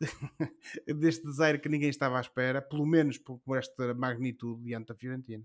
[0.98, 4.94] deste desaire que ninguém estava à espera, pelo menos por, por esta magnitude diante da
[4.94, 5.44] Fiorentina.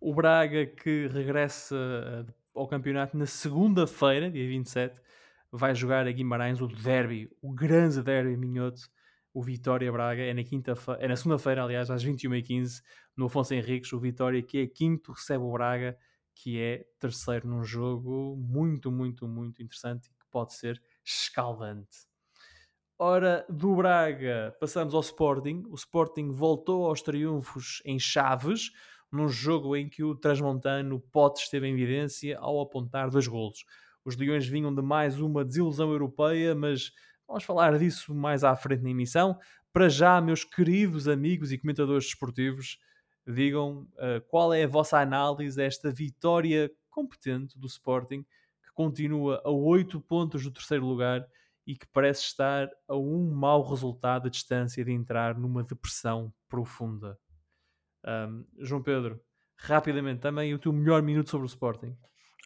[0.00, 5.00] O Braga que regressa eh, ao campeonato na segunda-feira, dia 27,
[5.50, 8.82] vai jogar a Guimarães o derby, o grande derby minhoto,
[9.36, 12.80] o Vitória Braga, é na quinta-feira, é na segunda-feira, aliás, às 21h15,
[13.14, 15.94] no Afonso Henriques, o Vitória que é quinto recebe o Braga
[16.34, 22.06] que é terceiro num jogo muito, muito, muito interessante e que pode ser escaldante.
[22.98, 25.64] Ora, do Braga passamos ao Sporting.
[25.68, 28.70] O Sporting voltou aos triunfos em Chaves,
[29.12, 33.66] num jogo em que o transmontano Pote esteve em evidência ao apontar dois golos.
[34.02, 36.90] Os Leões vinham de mais uma desilusão europeia, mas
[37.26, 39.38] vamos falar disso mais à frente na emissão.
[39.72, 42.78] Para já, meus queridos amigos e comentadores desportivos,
[43.26, 48.22] digam uh, qual é a vossa análise a esta vitória competente do Sporting,
[48.62, 51.26] que continua a 8 pontos do terceiro lugar
[51.66, 57.18] e que parece estar a um mau resultado a distância de entrar numa depressão profunda.
[58.06, 59.20] Um, João Pedro,
[59.56, 61.96] rapidamente também o teu melhor minuto sobre o Sporting.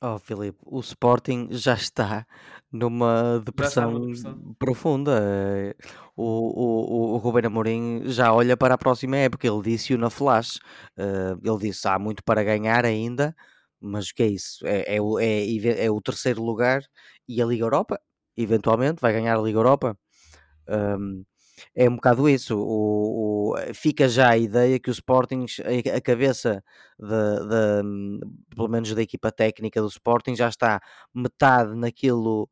[0.03, 2.27] Oh, Filipe, o Sporting já está
[2.73, 4.55] numa depressão, numa depressão.
[4.59, 5.77] profunda.
[6.17, 9.47] O, o, o Ruben Amorim já olha para a próxima época.
[9.47, 10.57] Ele disse-o na Flash.
[10.97, 13.37] Uh, ele disse: há muito para ganhar ainda,
[13.79, 14.67] mas o que é isso?
[14.67, 16.83] É, é, o, é, é o terceiro lugar
[17.29, 18.01] e a Liga Europa,
[18.37, 19.99] eventualmente, vai ganhar a Liga Europa.
[20.67, 21.25] Um,
[21.75, 22.59] é um bocado isso.
[22.59, 25.47] O, o, fica já a ideia que o Sporting,
[25.95, 26.63] a, cabeça
[26.99, 30.81] de, de, pelo menos da equipa técnica do Sporting, já está
[31.15, 32.49] metade naquilo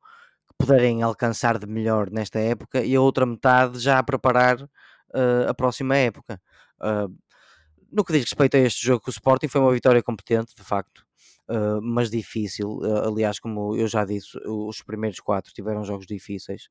[0.48, 5.48] que puderem alcançar de melhor nesta época e a outra metade já a preparar uh,
[5.48, 6.40] a próxima época.
[6.80, 7.14] Uh,
[7.90, 11.07] no que diz respeito a este jogo, o Sporting foi uma vitória competente, de facto.
[11.48, 12.68] Uh, mas difícil.
[12.78, 16.68] Uh, aliás, como eu já disse, os primeiros quatro tiveram jogos difíceis.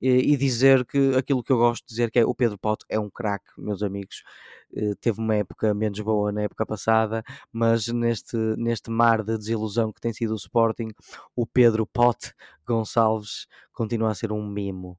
[0.00, 2.84] E, e, dizer que aquilo que eu gosto de dizer que é o Pedro Pote
[2.90, 4.22] é um craque, meus amigos.
[4.70, 9.92] Uh, teve uma época menos boa na época passada, mas neste, neste mar de desilusão
[9.92, 10.90] que tem sido o Sporting,
[11.34, 12.34] o Pedro Pote
[12.66, 14.98] Gonçalves continua a ser um mimo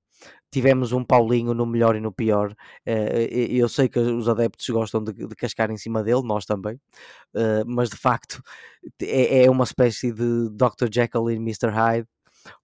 [0.52, 2.54] tivemos um Paulinho no melhor e no pior.
[2.86, 6.80] eu sei que os adeptos gostam de, cascar em cima dele, nós também,
[7.66, 8.41] mas de facto
[9.02, 10.88] é, é uma espécie de Dr.
[10.91, 11.70] Jekyll e Mr.
[11.70, 12.08] Hyde.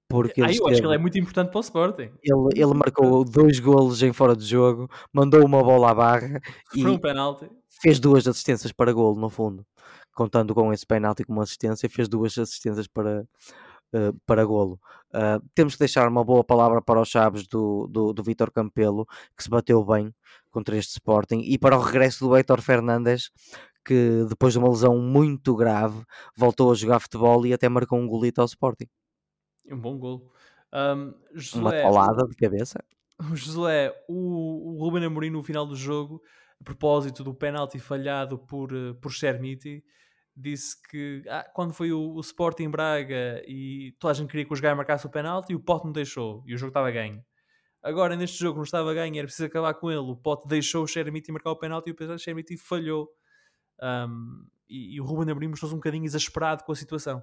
[0.08, 0.72] Porque ah, eu esteve...
[0.72, 2.12] acho que ele é muito importante para o Sporting.
[2.24, 6.42] Ele, ele marcou dois golos em fora de jogo, mandou uma bola à barra
[6.76, 7.50] e um penalti.
[7.82, 9.66] fez duas assistências para golo, no fundo.
[10.14, 13.28] Contando com esse penalti como assistência, fez duas assistências para,
[13.94, 14.80] uh, para golo.
[15.10, 19.06] Uh, temos que deixar uma boa palavra para os Chaves do, do, do Vitor Campelo,
[19.36, 20.14] que se bateu bem
[20.52, 23.32] contra este Sporting, e para o regresso do Heitor Fernandes,
[23.86, 26.04] que depois de uma lesão muito grave
[26.36, 28.88] voltou a jogar futebol e até marcou um golito ao Sporting.
[29.70, 30.32] Um bom golo.
[30.74, 32.84] Um, Josué, uma colada de cabeça.
[33.34, 36.22] Josué, o, o Ruben Amorim no final do jogo,
[36.60, 39.84] a propósito do penalti falhado por, eh, por Chermiti,
[40.36, 44.54] disse que ah, quando foi o, o Sporting Braga e toda a gente queria que
[44.54, 47.24] o Gaia marcasse o penalti e o Pote não deixou e o jogo estava ganho.
[47.82, 50.00] Agora, neste jogo, não estava ganho, era preciso acabar com ele.
[50.00, 53.08] O Pote deixou o Chermiti marcar o penalti e o Chermiti falhou.
[53.80, 57.22] Um, e, e, o Ruben Amorim mostrou-se um bocadinho exasperado com a situação.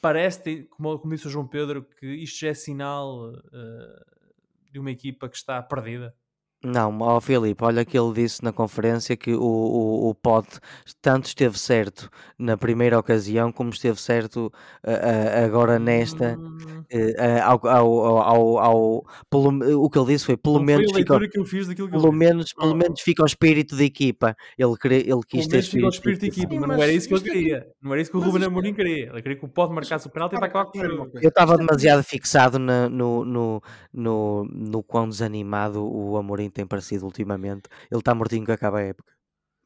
[0.00, 4.90] Parece, como, como disse o João Pedro, que isto já é sinal uh, de uma
[4.90, 6.12] equipa que está perdida.
[6.64, 10.60] Não, ó Filipe, olha que ele disse na conferência que o, o, o Pote
[11.00, 12.08] tanto esteve certo
[12.38, 16.38] na primeira ocasião como esteve certo uh, uh, agora nesta.
[16.38, 20.92] Uh, ao, ao, ao, ao, pelo, o que ele disse foi pelo Não menos.
[20.92, 22.76] Foi fica, que que pelo menos, pelo oh.
[22.76, 24.36] menos fica o espírito da equipa.
[24.56, 26.92] Ele, queria, ele quis pelo ter espírito, o espírito da equipa, mas, mas não era
[26.92, 27.66] isso que ele queria.
[27.82, 29.08] Não era isso que o Ruben Amorim queria.
[29.08, 31.10] Ele queria que o Pote marcasse o penal e para acabar com o jogo.
[31.20, 37.04] Eu estava demasiado fixado no, no, no, no, no quão desanimado o Amorim tem parecido
[37.04, 37.68] ultimamente.
[37.90, 39.12] Ele está mortinho que acaba a época.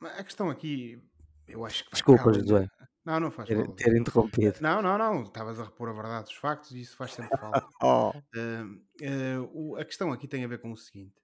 [0.03, 1.03] A questão aqui,
[1.49, 1.93] eu acho que.
[1.93, 2.69] Desculpa, José.
[3.05, 3.69] Não, não faz ter, mal.
[3.69, 4.59] ter interrompido.
[4.61, 5.23] Não, não, não.
[5.23, 7.65] Estavas a repor a verdade dos factos e isso faz sempre falta.
[7.81, 8.11] oh.
[8.11, 11.15] uh, uh, a questão aqui tem a ver com o seguinte.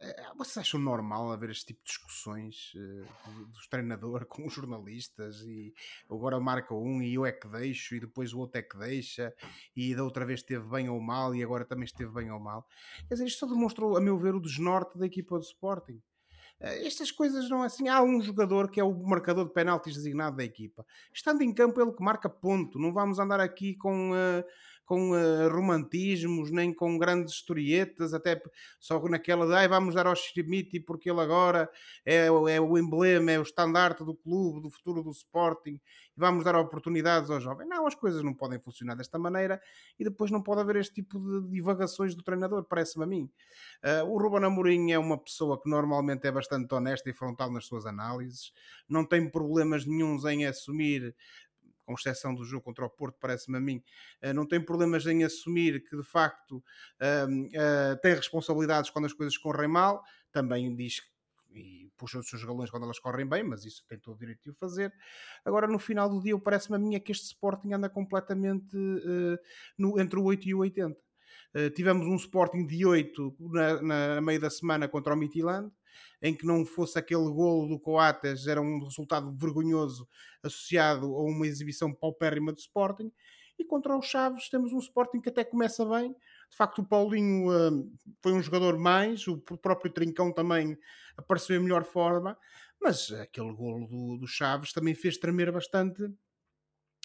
[0.00, 5.40] Uh, vocês acham normal haver este tipo de discussões uh, dos treinador com os jornalistas
[5.40, 5.74] e
[6.08, 9.34] agora marca um e eu é que deixo e depois o outro é que deixa
[9.74, 12.64] e da outra vez esteve bem ou mal e agora também esteve bem ou mal?
[13.08, 16.00] Quer dizer, isto só demonstrou, a meu ver, o desnorte da equipa do Sporting.
[16.60, 17.88] Eh, estas coisas não é assim.
[17.88, 20.84] Há um jogador que é o marcador de penaltis designado da equipa.
[21.12, 22.78] Estando em campo, ele que marca ponto.
[22.78, 24.12] Não vamos andar aqui com.
[24.12, 24.44] Uh,
[24.88, 28.40] com uh, romantismos, nem com grandes historietas, até
[28.80, 31.70] só naquela de ai, vamos dar ao Schmidt porque ele agora
[32.06, 35.80] é, é o emblema, é o estandarte do clube, do futuro do Sporting, e
[36.16, 37.68] vamos dar oportunidades aos jovens.
[37.68, 39.60] Não, as coisas não podem funcionar desta maneira
[40.00, 43.30] e depois não pode haver este tipo de divagações do treinador, parece-me a mim.
[43.84, 47.66] Uh, o Ruben Amorim é uma pessoa que normalmente é bastante honesta e frontal nas
[47.66, 48.54] suas análises,
[48.88, 51.14] não tem problemas nenhums em assumir
[51.88, 53.82] com exceção do jogo contra o Porto, parece-me a mim,
[54.20, 59.14] eh, não tem problemas em assumir que de facto uh, uh, tem responsabilidades quando as
[59.14, 61.00] coisas correm mal, também diz
[61.50, 64.42] e puxa os seus galões quando elas correm bem, mas isso tem todo o direito
[64.42, 64.92] de o fazer.
[65.46, 69.38] Agora, no final do dia, parece-me a mim é que este Sporting anda completamente uh,
[69.78, 70.94] no, entre o 8 e o 80.
[71.54, 75.72] Uh, tivemos um Sporting de 8 na, na meio da semana contra o Midtjylland,
[76.20, 80.08] em que não fosse aquele golo do Coates, era um resultado vergonhoso
[80.42, 83.12] associado a uma exibição paupérrima do Sporting.
[83.58, 86.14] E contra os Chaves temos um Sporting que até começa bem.
[86.48, 90.78] De facto, o Paulinho uh, foi um jogador mais, o próprio Trincão também
[91.16, 92.38] apareceu em melhor forma,
[92.80, 96.04] mas aquele golo do, do Chaves também fez tremer bastante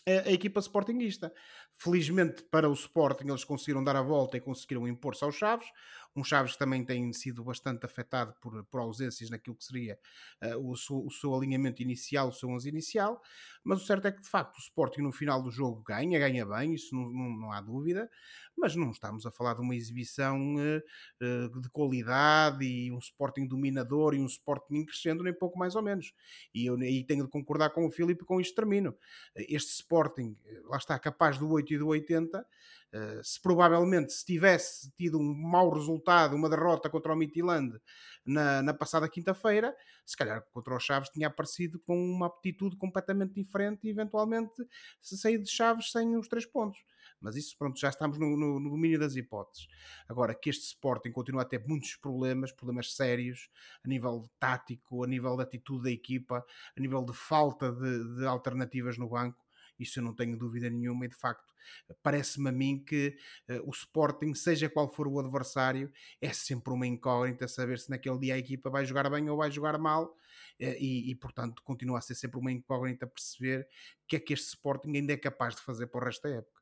[0.08, 1.34] a, a equipa sportinguista.
[1.80, 5.68] Felizmente para o Sporting eles conseguiram dar a volta e conseguiram impor-se aos Chaves
[6.16, 9.99] um Chaves que também tem sido bastante afetado por, por ausências naquilo que seria
[10.43, 13.22] uh, o, seu, o, seu, alinhamento inicial, o seu 11 inicial,
[13.64, 16.45] mas o certo é que de facto o Sporting no final do jogo ganha, ganha
[16.45, 18.09] bem, isso não, não, não há dúvida,
[18.55, 23.47] mas não estamos a falar de uma exibição uh, uh, de qualidade e um Sporting
[23.47, 26.14] dominador e um Sporting crescendo nem pouco mais ou menos.
[26.53, 28.95] E eu aí tenho de concordar com o Filipe com isto termino.
[29.36, 32.83] Este Sporting, lá está, capaz do 8 e do 80, Uh,
[33.24, 37.80] se provavelmente se tivesse tido um mau resultado, uma derrota contra o Midtjylland
[38.26, 39.76] na, na passada quinta-feira,
[40.06, 44.54] se calhar contra o Chaves tinha aparecido com uma aptitude completamente diferente e eventualmente
[45.02, 46.80] se sair de Chaves sem os três pontos.
[47.20, 49.68] Mas isso, pronto, já estamos no, no, no domínio das hipóteses.
[50.10, 53.50] Agora, que este Sporting continua a ter muitos problemas, problemas sérios,
[53.84, 56.46] a nível tático, a nível da atitude da equipa,
[56.78, 59.43] a nível de falta de, de alternativas no banco,
[59.80, 61.54] isso eu não tenho dúvida nenhuma, e de facto
[62.02, 63.16] parece-me a mim que
[63.50, 68.20] uh, o Sporting, seja qual for o adversário, é sempre uma incógnita saber se naquele
[68.20, 70.14] dia a equipa vai jogar bem ou vai jogar mal, uh,
[70.60, 73.62] e, e, portanto continua a ser sempre uma incógnita perceber
[74.04, 76.36] o que é que este Sporting ainda é capaz de fazer para o resto da
[76.36, 76.62] época.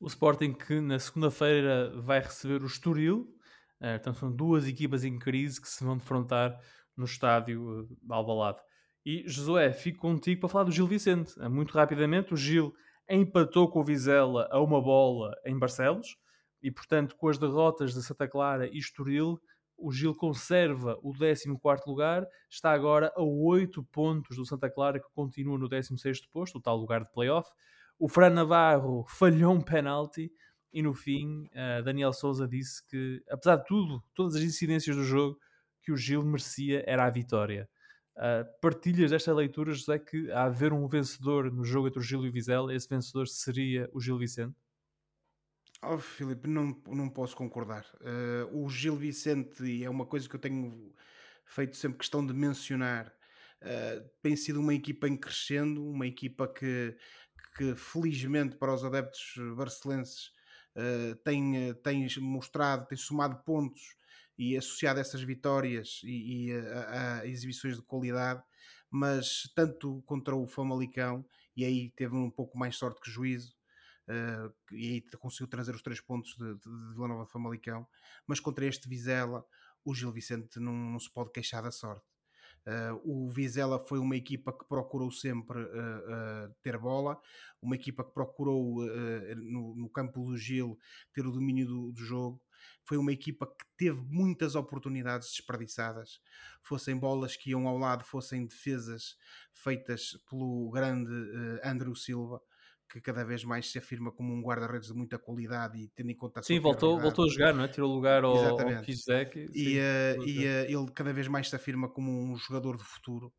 [0.00, 3.34] O Sporting que na segunda-feira vai receber o Estoril,
[3.80, 6.58] portanto são duas equipas em crise que se vão defrontar
[6.96, 8.58] no estádio uh, Alvalade.
[9.10, 11.32] E Josué, fico contigo para falar do Gil Vicente.
[11.40, 12.74] Eh, muito rapidamente, o Gil
[13.08, 16.18] empatou com o Vizela a uma bola em Barcelos
[16.62, 19.40] e, portanto, com as derrotas de Santa Clara e Estoril,
[19.78, 25.08] o Gil conserva o 14 lugar, está agora a 8 pontos do Santa Clara, que
[25.14, 27.48] continua no 16 posto, o tal lugar de playoff.
[27.98, 30.30] O Fran Navarro falhou um penalti
[30.70, 35.02] e, no fim, uh, Daniel Souza disse que, apesar de tudo, todas as incidências do
[35.02, 35.38] jogo,
[35.82, 37.66] que o Gil merecia era a vitória.
[38.18, 42.26] Uh, partilhas desta leitura, José, que há haver um vencedor no jogo entre o Gil
[42.26, 44.56] e o Vizela, esse vencedor seria o Gil Vicente?
[45.80, 47.86] Oh, Filipe, não, não posso concordar.
[48.00, 50.92] Uh, o Gil Vicente é uma coisa que eu tenho
[51.44, 53.14] feito sempre questão de mencionar.
[53.62, 56.96] Uh, tem sido uma equipa em crescendo, uma equipa que,
[57.56, 60.36] que felizmente para os adeptos barcelenses
[61.24, 63.97] tem, tem mostrado, tem somado pontos
[64.38, 68.42] e associado a essas vitórias e, e a, a, exibições de qualidade,
[68.90, 71.26] mas tanto contra o Famalicão,
[71.56, 73.54] e aí teve um pouco mais sorte que juízo,
[74.08, 77.86] uh, e aí conseguiu trazer os três pontos de, de, de Vila Nova Famalicão,
[78.26, 79.44] mas contra este Vizela,
[79.84, 82.06] o Gil Vicente não, não se pode queixar da sorte.
[82.68, 87.18] Uh, o Vizela foi uma equipa que procurou sempre uh, uh, ter bola,
[87.62, 88.84] uma equipa que procurou
[89.36, 90.78] no, no, campo do Gil
[91.14, 92.40] ter o domínio do, do, jogo,
[92.84, 96.20] foi uma equipa que teve muitas oportunidades desperdiçadas,
[96.62, 99.16] fossem bolas que iam ao lado, fossem defesas
[99.52, 102.40] feitas pelo grande uh, Andrew Silva,
[102.90, 106.16] que cada vez mais se afirma como um guarda-redes de muita qualidade e tendo em
[106.16, 107.68] conta a Sim, voltou, voltou a jogar, não é?
[107.68, 109.50] Tirou lugar ao, ao Kizek.
[109.54, 113.32] E, uh, e uh, ele cada vez mais se afirma como um jogador de futuro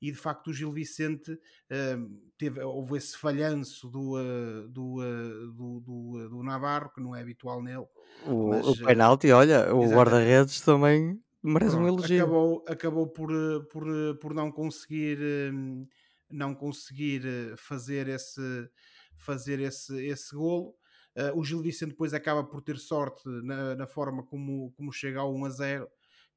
[0.00, 4.96] e de facto o Gil Vicente uh, teve, houve esse falhanço do, uh, do,
[5.52, 7.86] do, do, do, Navarro, que não é habitual nele.
[8.26, 12.22] O, mas, o penalti, olha, o guarda-redes também merece Pronto, um elogio.
[12.22, 13.30] Acabou, acabou por,
[13.66, 13.84] por,
[14.20, 15.18] por não conseguir
[16.30, 17.22] não conseguir
[17.56, 18.40] fazer esse
[19.20, 20.74] fazer esse, esse golo.
[21.16, 25.20] Uh, o Gil Vicente depois acaba por ter sorte na, na forma como, como chega
[25.20, 25.88] ao 1 a 0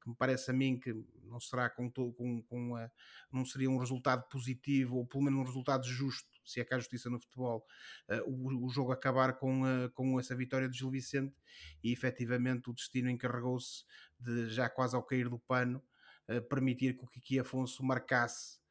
[0.04, 0.94] que me parece a mim que
[1.24, 2.90] não será com, com, com a,
[3.32, 6.78] não seria um resultado positivo ou pelo menos um resultado justo se é que há
[6.78, 7.66] justiça no futebol
[8.10, 11.34] uh, o, o, jogo acabar com, uh, com essa vitória de Gil Vicente
[11.82, 13.84] e efetivamente o destino encarregou-se
[14.20, 15.82] de já quase ao cair do pano
[16.28, 18.62] uh, permitir que o Kiki Afonso marcasse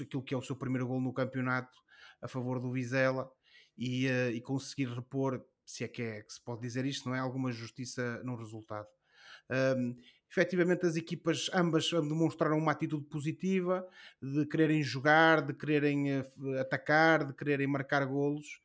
[0.00, 1.78] aquilo que é o seu primeiro gol no campeonato
[2.20, 3.30] a favor do Vizela
[3.78, 7.20] e, e conseguir repor se é que é que se pode dizer isto, não é?
[7.20, 8.88] Alguma justiça no resultado.
[9.50, 9.96] Um,
[10.32, 13.86] efetivamente as equipas ambas demonstraram uma atitude positiva
[14.20, 18.60] de quererem jogar, de quererem uh, atacar, de quererem marcar golos.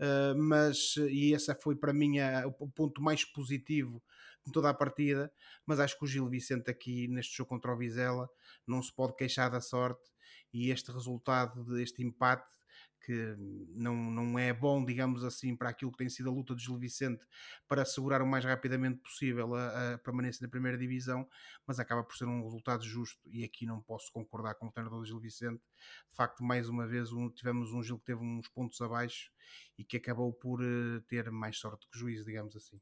[0.00, 2.16] Uh, mas e esse foi para mim
[2.58, 4.02] o ponto mais positivo
[4.46, 5.30] de toda a partida.
[5.66, 8.28] Mas acho que o Gil Vicente aqui neste jogo contra o Vizela
[8.66, 10.10] não se pode queixar da sorte
[10.54, 12.59] e este resultado deste empate
[13.04, 13.34] que
[13.74, 16.78] não, não é bom, digamos assim, para aquilo que tem sido a luta do Gil
[16.78, 17.24] Vicente
[17.66, 21.26] para assegurar o mais rapidamente possível a, a, permanência na primeira divisão,
[21.66, 25.00] mas acaba por ser um resultado justo e aqui não posso concordar com o treinador
[25.00, 25.62] do Gil Vicente.
[26.08, 29.30] De facto, mais uma vez um, tivemos um Gil que teve uns pontos abaixo
[29.78, 32.80] e que acabou por uh, ter mais sorte que juízo, digamos assim.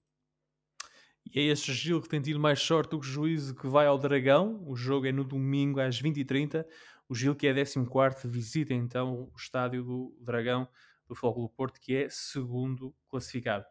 [1.34, 3.98] E é este Gil que tem tido mais sorte do que juízo que vai ao
[3.98, 4.64] Dragão.
[4.66, 6.64] O jogo é no domingo às 20h30.
[7.08, 10.68] O Gil, que é 14, visita então o estádio do Dragão
[11.08, 13.64] do Futebol Porto, que é segundo classificado.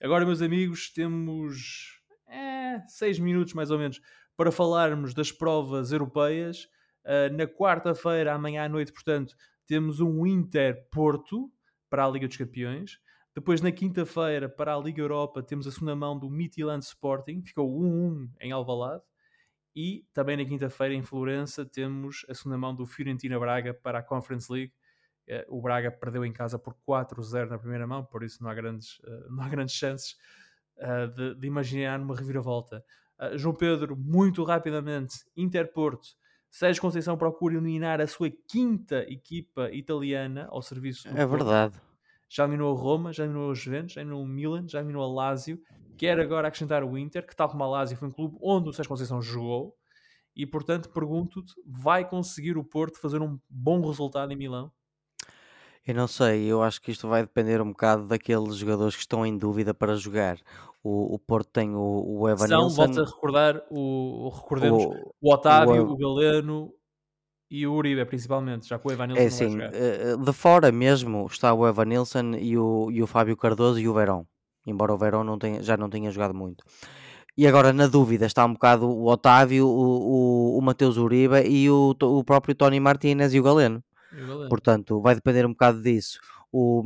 [0.00, 4.00] Agora, meus amigos, temos é, seis minutos mais ou menos
[4.36, 6.68] para falarmos das provas europeias.
[7.04, 9.34] Uh, na quarta-feira, amanhã à noite, portanto,
[9.66, 11.52] temos um Inter-Porto
[11.90, 12.98] para a Liga dos Campeões.
[13.34, 17.68] Depois, na quinta-feira, para a Liga Europa, temos a segunda mão do Midtjylland Sporting, ficou
[17.68, 19.02] 1-1 em Alvalade.
[19.74, 24.02] E também na quinta-feira, em Florença, temos a segunda mão do Fiorentina Braga para a
[24.02, 24.72] Conference League.
[25.26, 28.54] Eh, o Braga perdeu em casa por 4-0 na primeira mão, por isso não há
[28.54, 30.16] grandes, eh, não há grandes chances
[30.76, 32.84] eh, de, de imaginar uma reviravolta.
[33.36, 36.08] João Pedro, muito rapidamente, Interporto.
[36.50, 41.30] Sérgio Conceição procura eliminar a sua quinta equipa italiana ao serviço do É Porto.
[41.30, 41.80] verdade.
[42.34, 45.06] Já eliminou a Roma, já eliminou a Juventus, já eliminou o Milan, já eliminou a
[45.06, 45.60] Lazio
[45.96, 48.72] quer agora acrescentar o Inter, que tal como a Lazio foi um clube onde o
[48.72, 49.76] Sérgio Conceição jogou,
[50.36, 54.70] e portanto pergunto-te, vai conseguir o Porto fazer um bom resultado em Milão?
[55.86, 59.24] Eu não sei, eu acho que isto vai depender um bocado daqueles jogadores que estão
[59.24, 60.38] em dúvida para jogar.
[60.82, 65.32] O, o Porto tem o, o Evan São, volta a recordar, o, recordemos, o, o
[65.32, 66.74] Otávio, o, o Galeno
[67.50, 71.26] e o Uribe, principalmente, já que o Evan Nilsson é assim, eh, de fora mesmo
[71.30, 74.26] está o Evan Nilsson e o, e o Fábio Cardoso e o Verão
[74.66, 76.64] embora o Verón não tenha, já não tenha jogado muito.
[77.36, 81.68] E agora, na dúvida, está um bocado o Otávio, o, o, o Mateus Uribe e
[81.68, 83.82] o, o próprio Tony Martinez e o Galeno.
[84.12, 84.48] E o Galeno.
[84.48, 86.20] Portanto, vai depender um bocado disso.
[86.52, 86.82] O,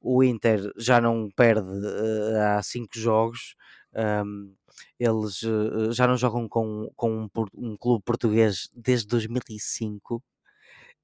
[0.00, 3.54] o Inter já não perde uh, há cinco jogos.
[3.94, 4.52] Um,
[4.98, 10.22] eles uh, já não jogam com, com um, um, clube português desde 2005.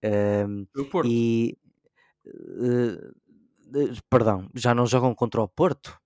[0.03, 1.09] Um, o Porto.
[1.09, 1.57] E,
[2.27, 3.15] uh,
[4.09, 5.99] perdão, já não jogam contra o Porto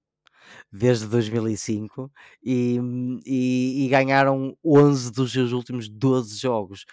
[0.71, 2.11] desde 2005
[2.43, 2.79] e,
[3.25, 6.85] e, e, ganharam 11 dos seus últimos 12 jogos.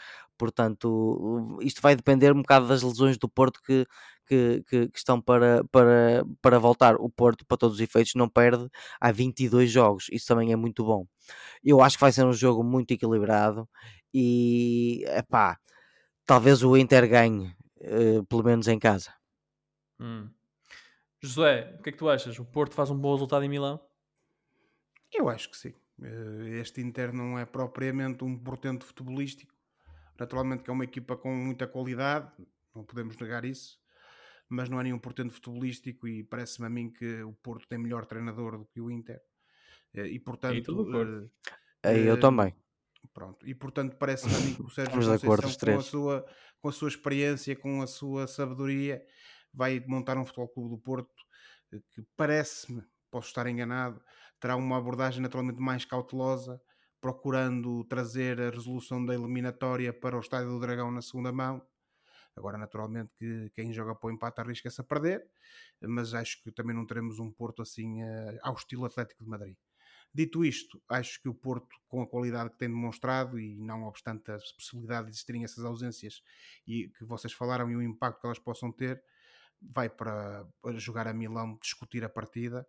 [0.42, 3.86] Portanto, isto vai depender um bocado das lesões do Porto que,
[4.26, 6.96] que, que, que, estão para, para, para voltar.
[6.96, 8.68] O Porto, para todos os efeitos, não perde
[9.00, 10.08] há 22 jogos.
[10.12, 11.06] Isso também é muito bom.
[11.64, 13.70] Eu acho que vai ser um jogo muito equilibrado
[14.12, 15.60] e, epá,
[16.26, 19.14] talvez o Inter ganhe, uh, pelo menos em casa.
[20.00, 20.28] Hum.
[21.20, 22.40] José, o que é que tu achas?
[22.40, 23.80] O Porto faz um bom resultado em Milão?
[25.14, 25.76] Eu acho que sim.
[26.02, 29.51] Eh, este Inter não é propriamente um portento futebolístico.
[30.22, 32.32] Naturalmente que é uma equipa com muita qualidade,
[32.76, 33.80] não podemos negar isso,
[34.48, 38.06] mas não é nenhum portento futebolístico e parece-me a mim que o Porto tem melhor
[38.06, 39.20] treinador do que o Inter.
[39.96, 40.84] Eh, e portanto...
[40.84, 41.28] Uh,
[41.82, 42.56] Aí eu também.
[43.12, 46.26] Pronto, e portanto parece-me a mim que o Sérgio Conceição, com a, sua,
[46.62, 49.04] com a sua experiência, com a sua sabedoria,
[49.52, 51.10] vai montar um Futebol Clube do Porto
[51.74, 54.00] eh, que parece-me, posso estar enganado,
[54.40, 56.62] terá uma abordagem naturalmente mais cautelosa,
[57.02, 61.62] procurando trazer a resolução da eliminatória para o Estádio do Dragão na segunda mão.
[62.36, 65.28] Agora, naturalmente, que quem joga para o empate arrisca-se a perder,
[65.82, 69.58] mas acho que também não teremos um Porto assim uh, ao estilo Atlético de Madrid.
[70.14, 74.32] Dito isto, acho que o Porto, com a qualidade que tem demonstrado, e não obstante
[74.32, 76.22] a possibilidade de existirem essas ausências
[76.68, 79.02] e que vocês falaram e o impacto que elas possam ter,
[79.62, 82.68] vai para, para jogar a Milão discutir a partida.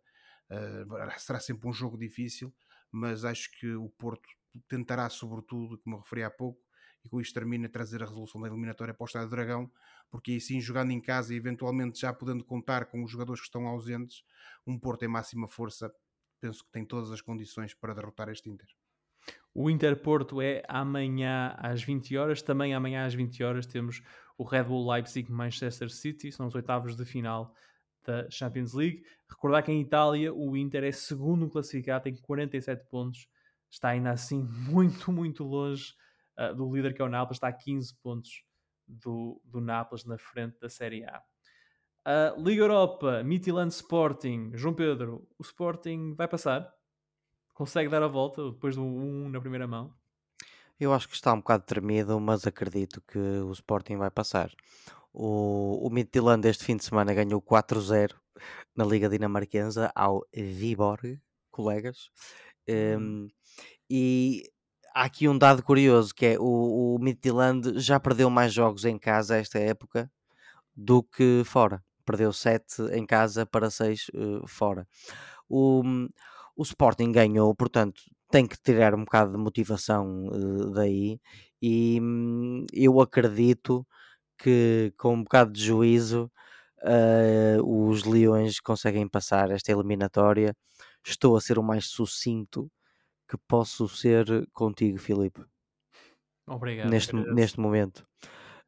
[0.50, 2.52] Uh, será sempre um jogo difícil,
[2.93, 4.28] mas acho que o Porto
[4.68, 6.61] tentará, sobretudo, como referi há pouco,
[7.05, 9.72] e com isto termina, trazer a resolução da eliminatória para o Estádio Dragão,
[10.11, 13.47] porque aí sim, jogando em casa e eventualmente já podendo contar com os jogadores que
[13.47, 14.22] estão ausentes,
[14.66, 15.93] um Porto em máxima força,
[16.40, 18.68] penso que tem todas as condições para derrotar este Inter.
[19.55, 22.43] O Interporto é amanhã às 20 horas.
[22.43, 24.03] Também amanhã às 20 horas temos
[24.36, 27.55] o Red Bull Leipzig Manchester City, são os oitavos de final
[28.05, 29.05] da Champions League.
[29.28, 33.28] Recordar que em Itália o Inter é segundo classificado, tem 47 pontos,
[33.70, 35.94] está ainda assim muito, muito longe
[36.38, 38.44] uh, do líder que é o Nápoles, está a 15 pontos
[38.86, 41.22] do, do Nápoles na frente da Série A.
[42.05, 46.72] Uh, Liga Europa, Midtjylland Sporting, João Pedro, o Sporting vai passar?
[47.55, 49.94] Consegue dar a volta depois do 1 na primeira mão?
[50.80, 54.50] Eu acho que está um bocado tremido, mas acredito que o Sporting vai passar.
[55.12, 58.14] O, o Midtjylland este fim de semana ganhou 4-0
[58.74, 62.10] na Liga Dinamarquesa ao Viborg, colegas.
[62.68, 63.26] Hum.
[63.26, 63.28] Um,
[63.90, 64.44] e
[64.94, 68.98] há aqui um dado curioso que é o, o Midtjylland já perdeu mais jogos em
[68.98, 70.10] casa esta época
[70.74, 71.82] do que fora.
[72.04, 74.86] Perdeu 7 em casa para 6 uh, fora.
[75.48, 75.82] O,
[76.56, 78.00] o Sporting ganhou, portanto,
[78.30, 81.20] tem que tirar um bocado de motivação uh, daí.
[81.60, 83.86] E hum, eu acredito
[84.43, 86.30] que com um bocado de juízo
[86.82, 90.55] uh, os Leões conseguem passar esta eliminatória.
[91.07, 92.70] Estou a ser o mais sucinto
[93.28, 95.45] que posso ser contigo, Filipe.
[96.47, 96.90] Obrigado.
[96.90, 98.07] Neste, neste momento.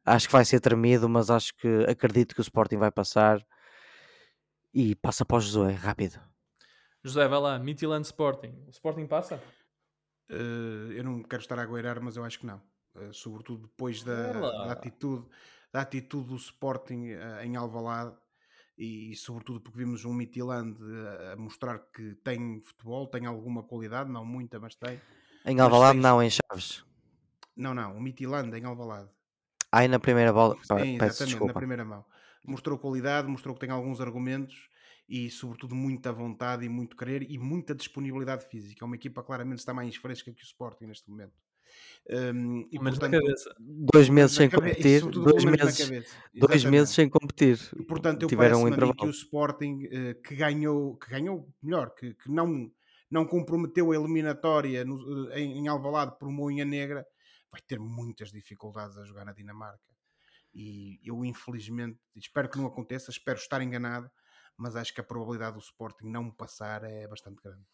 [0.05, 3.45] Acho que vai ser tremido, mas acho que acredito que o Sporting vai passar
[4.73, 6.19] e passa para o Josué, rápido.
[7.03, 8.63] José, vai lá, Midtjylland Sporting.
[8.67, 9.41] O Sporting passa?
[10.29, 12.61] Eh, eu não quero estar a agueirar, mas eu acho que não.
[12.95, 15.25] Eh, sobretudo depois da, da atitude,
[15.75, 18.15] da atitude do Sporting eh, em Alvalade
[18.77, 23.61] e, e sobretudo porque vimos um Midtjylland eh, a mostrar que tem futebol, tem alguma
[23.61, 25.01] qualidade, não muita, mas tem.
[25.45, 26.85] Em Alvalade não, em Chaves.
[27.57, 29.09] Não, não, o Midtjylland em Alvalade.
[29.69, 31.53] Aí na primeira bola, Sim, peço exatamente, na desculpa.
[31.55, 32.05] primeira mão.
[32.47, 34.69] Mostrou qualidade, mostrou que tem alguns argumentos
[35.09, 38.81] e, sobretudo, muita vontade e muito querer e muita disponibilidade física.
[38.81, 41.33] É uma equipa claramente está mais fresca que o Sporting neste momento.
[42.07, 43.55] Um, e, portanto, cabeça.
[43.59, 46.15] Dois meses na sem cabe- e, competir, dois meses, cabeça.
[46.35, 47.59] dois meses sem competir.
[47.79, 49.09] E, portanto, eu Tiveram um mim que o intervalo.
[49.11, 52.71] Sporting, eh, que ganhou, que ganhou melhor, que, que não,
[53.09, 57.03] não comprometeu a eliminatória no- eh, em, em Alvalade por Moinha Negra,
[57.51, 59.79] vai ter muitas dificuldades a jogar na Dinamarca.
[60.53, 64.09] E eu, infelizmente, espero que não aconteça, espero estar enganado,
[64.57, 67.65] mas acho que a probabilidade do Sporting não passar é bastante grande.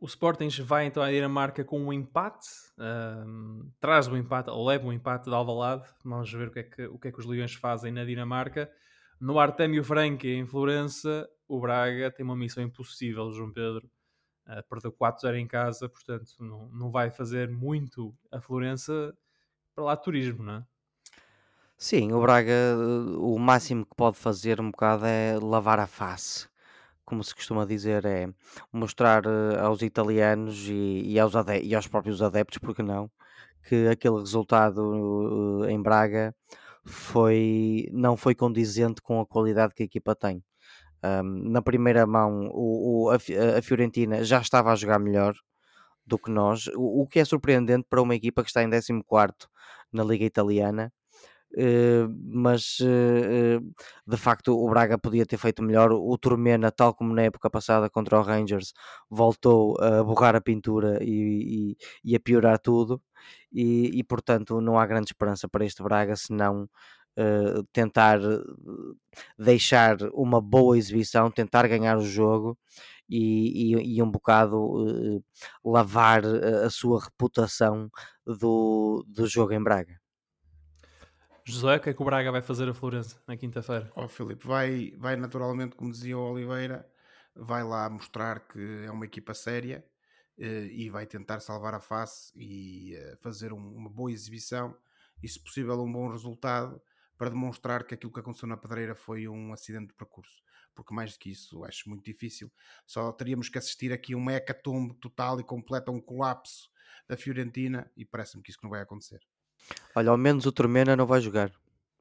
[0.00, 2.48] O Sporting vai então à Dinamarca com um empate,
[2.78, 5.86] ahm, traz o empate, ou leva o empate de Alvalade.
[6.02, 8.72] Vamos ver o que, é que, o que é que os Leões fazem na Dinamarca.
[9.20, 13.86] No Artemio Franque, em Florença, o Braga tem uma missão impossível, João Pedro.
[14.46, 19.14] Uh, perdeu 4-0 em casa, portanto não, não vai fazer muito a Florença
[19.74, 20.64] para lá turismo, não é?
[21.76, 22.76] Sim, o Braga,
[23.18, 26.48] o máximo que pode fazer um bocado é lavar a face,
[27.10, 28.28] como se costuma dizer, é
[28.72, 31.34] mostrar eh, aos italianos e, e aos,
[31.64, 33.10] e aos próprios adeptos, porque não,
[33.68, 36.34] que aquele resultado eh, em Braga
[36.86, 40.44] foi, não foi condizente com a qualidade que a equipa tem.
[41.02, 45.34] Ahm, na primeira mão, o, o- a, Fi- a Fiorentina já estava a jogar melhor
[46.06, 49.48] do que nós, o, o que é surpreendente para uma equipa que está em 14º
[49.92, 50.92] na Liga Italiana.
[51.56, 53.60] Eh, mas eh, eh,
[54.06, 55.92] de facto o Braga podia ter feito melhor.
[55.92, 58.72] O Turmena, tal como na época passada contra o Rangers,
[59.10, 63.02] voltou a borrar a pintura e, e- e a piorar tudo.
[63.52, 66.68] E, e, portanto não há grande esperança para este Braga senão
[67.16, 68.20] eh, tentar
[69.38, 72.58] deixar uma boa exibição, tentar ganhar o jogo
[73.08, 75.22] e, e- e um bocado eh,
[75.64, 77.90] lavar a a sua reputação
[78.26, 79.99] do, do jogo em Braga.
[81.50, 83.92] José, o que é que o Braga vai fazer a Florença na quinta-feira?
[83.96, 86.88] Ó Filipe, vai, vai naturalmente, como dizia o Oliveira,
[87.34, 89.84] vai lá mostrar que é uma equipa séria
[90.38, 94.76] eh, e vai tentar salvar a face e eh, fazer um- uma boa exibição
[95.22, 96.80] e, se possível, um bom resultado
[97.18, 100.42] para demonstrar que aquilo que aconteceu na Pedreira foi um acidente de percurso.
[100.74, 102.50] Porque mais do que isso, acho muito difícil.
[102.86, 106.70] Só teríamos que assistir aqui a uma hecatombe total e completa, um colapso
[107.08, 109.20] da Fiorentina e parece-me que isso não vai acontecer.
[109.94, 111.50] Olha, ao menos o Turmena não vai jogar.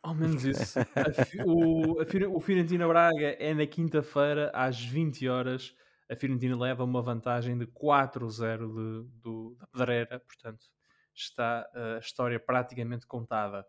[0.02, 0.80] Ao menos isso.
[0.96, 5.76] A Fi- o, a o Fiorentina Braga é na quinta-feira, às 20 horas.
[6.10, 10.66] A Fiorentina leva uma vantagem de 4-0 de- do- da Pedreira, portanto,
[11.14, 13.66] está uh, a história praticamente contada.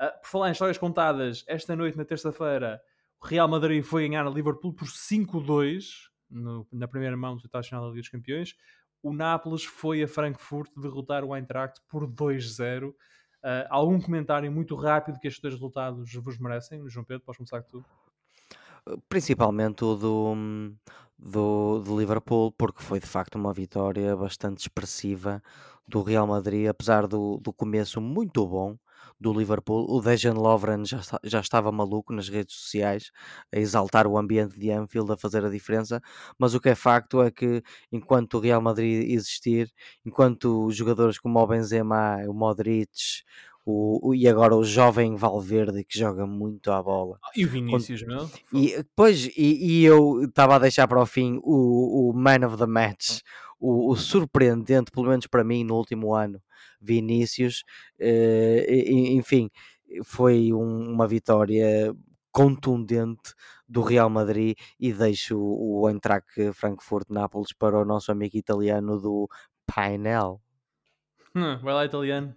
[0.00, 2.80] Uh, por falar em histórias contadas, esta noite, na terça-feira,
[3.22, 7.62] o Real Madrid foi ganhar a Liverpool por 5-2 no- na primeira mão do Tratado
[7.62, 8.54] Nacional da Liga dos Campeões.
[9.02, 12.94] O Nápoles foi a Frankfurt derrotar o Eintracht por 2-0.
[13.44, 16.82] Uh, algum comentário muito rápido que estes dois resultados vos merecem?
[16.88, 17.84] João Pedro, podes começar com tu.
[19.06, 20.34] Principalmente o do,
[21.18, 25.42] do, do Liverpool, porque foi de facto uma vitória bastante expressiva
[25.86, 28.78] do Real Madrid, apesar do, do começo muito bom
[29.20, 29.86] do Liverpool.
[29.88, 33.10] O Dejan Lovren já, já estava maluco nas redes sociais
[33.54, 36.00] a exaltar o ambiente de Anfield, a fazer a diferença,
[36.38, 37.62] mas o que é facto é que
[37.92, 39.70] enquanto o Real Madrid existir,
[40.04, 42.90] enquanto jogadores como o Benzema, o Modric,
[43.66, 47.18] o, o- e agora o jovem Valverde que joga muito à bola.
[47.34, 48.30] E o Vinícius, meu?
[48.52, 52.56] E depois, e, e eu estava a deixar para o fim o, o Man of
[52.58, 53.20] the Match,
[53.58, 56.40] o, o surpreendente, pelo menos para mim, no último ano,
[56.84, 57.64] Vinícius.
[57.98, 58.66] eh,
[59.14, 59.50] enfim,
[60.04, 61.94] foi um- uma vitória
[62.32, 63.32] contundente
[63.68, 69.28] do Real Madrid e deixo o Eintracht Frankfurt-Nápoles para o nosso amigo italiano do
[69.66, 70.40] painel.
[71.34, 72.34] Hum, vai lá, italiano.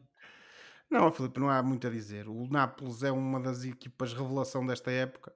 [0.91, 2.27] Não, Filipe, não há muito a dizer.
[2.29, 5.33] O Nápoles é uma das equipas revelação desta época,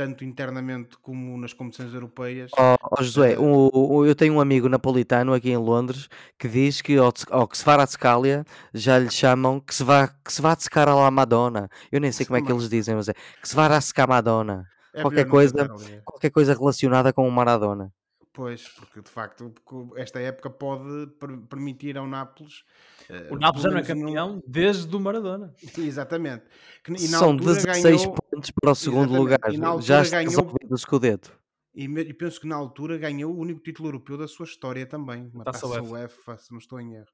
[0.00, 2.50] tanto internamente como nas competições europeias.
[2.56, 6.48] Ó ó, Josué, Eh, o- o- eu tenho um amigo napolitano aqui em Londres que
[6.48, 10.56] diz que ao, Ts- ao Kvaratskhelia já lhe chamam que se vá que se vá
[10.56, 11.68] secar a la Madonna.
[11.92, 14.08] Eu nem sei como é que eles dizem, mas é que se vá a secar
[14.08, 14.64] Madonna.
[14.94, 16.00] é qualquer coisa- ali.
[16.04, 17.92] Qualquer coisa relacionada com o Maradona.
[18.32, 19.52] Pois, porque de facto
[19.96, 22.62] esta época pode per- permitir ao Nápoles.
[23.08, 25.52] eh, O Nápoles já não é campeão desde o Maradona.
[25.58, 26.44] Sim, exatamente.
[26.84, 29.56] Que, e na São altura 16 ganhou, pontos para o segundo Exatamente.
[29.58, 29.80] lugar.
[29.80, 31.36] E Já está ganhou- o escudeto.
[31.74, 34.86] e, me- e penso que na altura ganhou o único título europeu da sua história
[34.86, 35.92] também, uma Taça taça UEFA.
[35.92, 37.10] UEFA, se não estou em erro.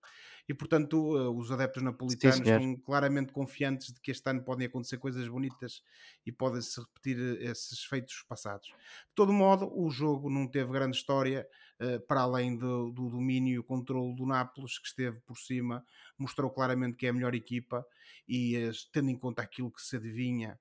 [0.48, 2.60] E portanto, eh, os adeptos napolitanos senhor.
[2.60, 5.82] estão claramente confiantes de que este ano podem acontecer coisas bonitas
[6.24, 8.68] e podem-se repetir eh, esses feitos passados.
[8.68, 13.54] De todo modo, o jogo não teve grande história, eh, para além do, do domínio
[13.54, 15.84] e o controle do Nápoles, que esteve por cima,
[16.16, 17.84] mostrou claramente que é a melhor equipa
[18.28, 20.58] e tendo em conta aquilo que se adivinha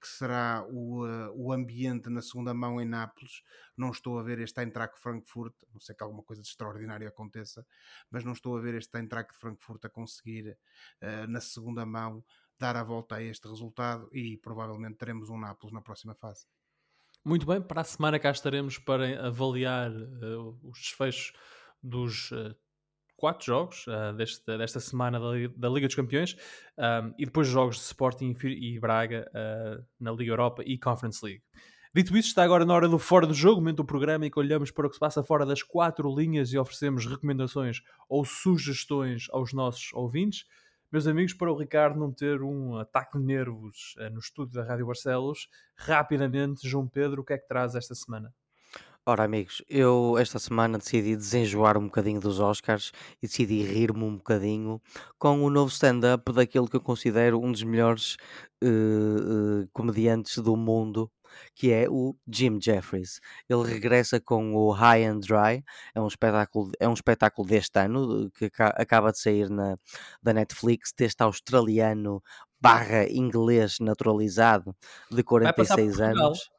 [0.00, 3.42] que será o, eh, o ambiente na segunda mão em Nápoles.
[3.76, 7.66] Não estou a ver este Eintracht Frankfurt, não sei que alguma coisa de extraordinário aconteça,
[8.10, 10.56] mas não estou a ver este Eintracht Frankfurt a conseguir
[11.00, 12.24] eh, na segunda mão
[12.58, 16.46] dar a volta a este resultado e provavelmente teremos um Nápoles na próxima fase.
[17.24, 21.32] Muito bem, para a semana cá estaremos para avaliar eh, os desfechos
[21.82, 22.32] dos
[23.18, 26.36] quatro jogos eh, desta, desta semana da, Liga- da Liga dos Campeões
[26.78, 31.42] um, e depois jogos de Sporting e Braga eh, na Liga Europa e Conference League.
[31.92, 34.38] Dito isto, está agora na hora do Fora do Jogo, momento do programa em que
[34.38, 39.26] olhamos para o que se passa fora das quatro linhas e oferecemos recomendações ou sugestões
[39.30, 40.44] aos nossos ouvintes.
[40.92, 44.64] Meus amigos, para o Ricardo não ter um ataque de nervos eh, no estúdio da
[44.64, 48.32] Rádio Barcelos, rapidamente, João Pedro, o que é que traz esta semana?
[49.10, 52.92] Ora, amigos, eu esta semana decidi desenjoar um bocadinho dos Oscars
[53.22, 54.82] e decidi rir-me um bocadinho
[55.18, 58.18] com o novo stand-up daquele que eu considero um dos melhores
[58.62, 61.10] eh, eh, comediantes do mundo,
[61.54, 63.18] que é o Jim Jeffries.
[63.48, 68.26] Ele regressa com o High and Dry, é um espetáculo, é um espetáculo deste ano
[68.26, 69.78] eh, que aca- acaba de sair na,
[70.22, 72.22] da Netflix, deste australiano
[72.60, 74.76] barra inglês naturalizado
[75.10, 76.32] de Vai passar por 46 Portugal.
[76.32, 76.50] anos.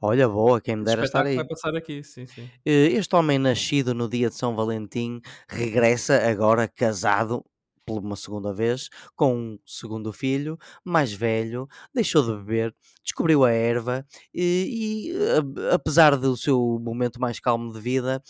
[0.00, 1.36] Olha, boa, quem me dera estar aí.
[1.36, 2.50] vai passar aqui, sim, sim.
[2.64, 7.44] Eh, Este homem nascido no dia de São Valentim regressa agora casado
[7.86, 13.50] por uma segunda vez com um segundo filho, mais velho, deixou de beber, descobriu a
[13.50, 18.22] erva e, e, a- apesar do seu momento mais calmo de vida,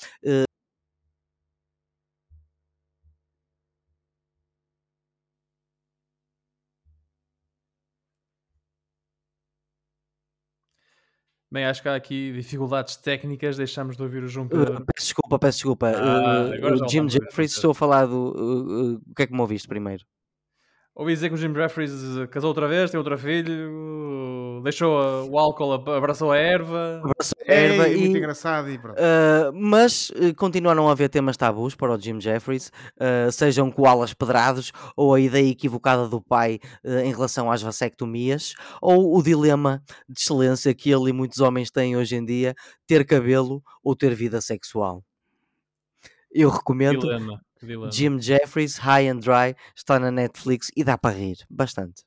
[11.53, 14.87] Bem, acho que há aqui dificuldades técnicas, deixamos de ouvir o João eh, Pedro.
[14.87, 15.93] peço desculpa, peço desculpa.
[15.97, 16.51] Ah,
[16.85, 18.35] o Jim Jeffries, estou a falar do.
[18.37, 20.05] eh, eh, o que é que me ouviste primeiro?
[20.95, 24.91] Ouvi dizer que o Jim Jeffries eh, casou outra vez, tem outro filho, deixou
[25.31, 27.01] o álcool, ab- abraçou a erva.
[27.05, 28.99] Abraço a É erva muito e- engraçado e pronto.
[28.99, 34.13] Uh, mas uh, continuaram a haver temas tabus para o Jim Jeffries, uh, sejam koalas
[34.13, 39.81] pedrados, ou a ideia equivocada do pai uh, em relação às vasectomias, ou o dilema
[40.09, 42.55] de excelência que ele e muitos homens têm hoje em dia:
[42.87, 45.03] ter cabelo ou ter vida sexual.
[46.33, 47.41] Eu recomendo Dilema.
[47.67, 47.91] Dilema.
[47.93, 52.03] Jim Jeffries, High and Dry, está na Netflix e dá para rir bastante.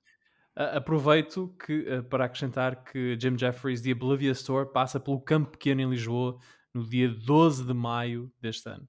[0.55, 5.51] A- Aproveito que, eh, para acrescentar que Jim Jeffries The Oblivious Tour passa pelo Campo
[5.51, 6.37] Pequeno em Lisboa
[6.73, 8.87] no dia 12 de maio deste ano.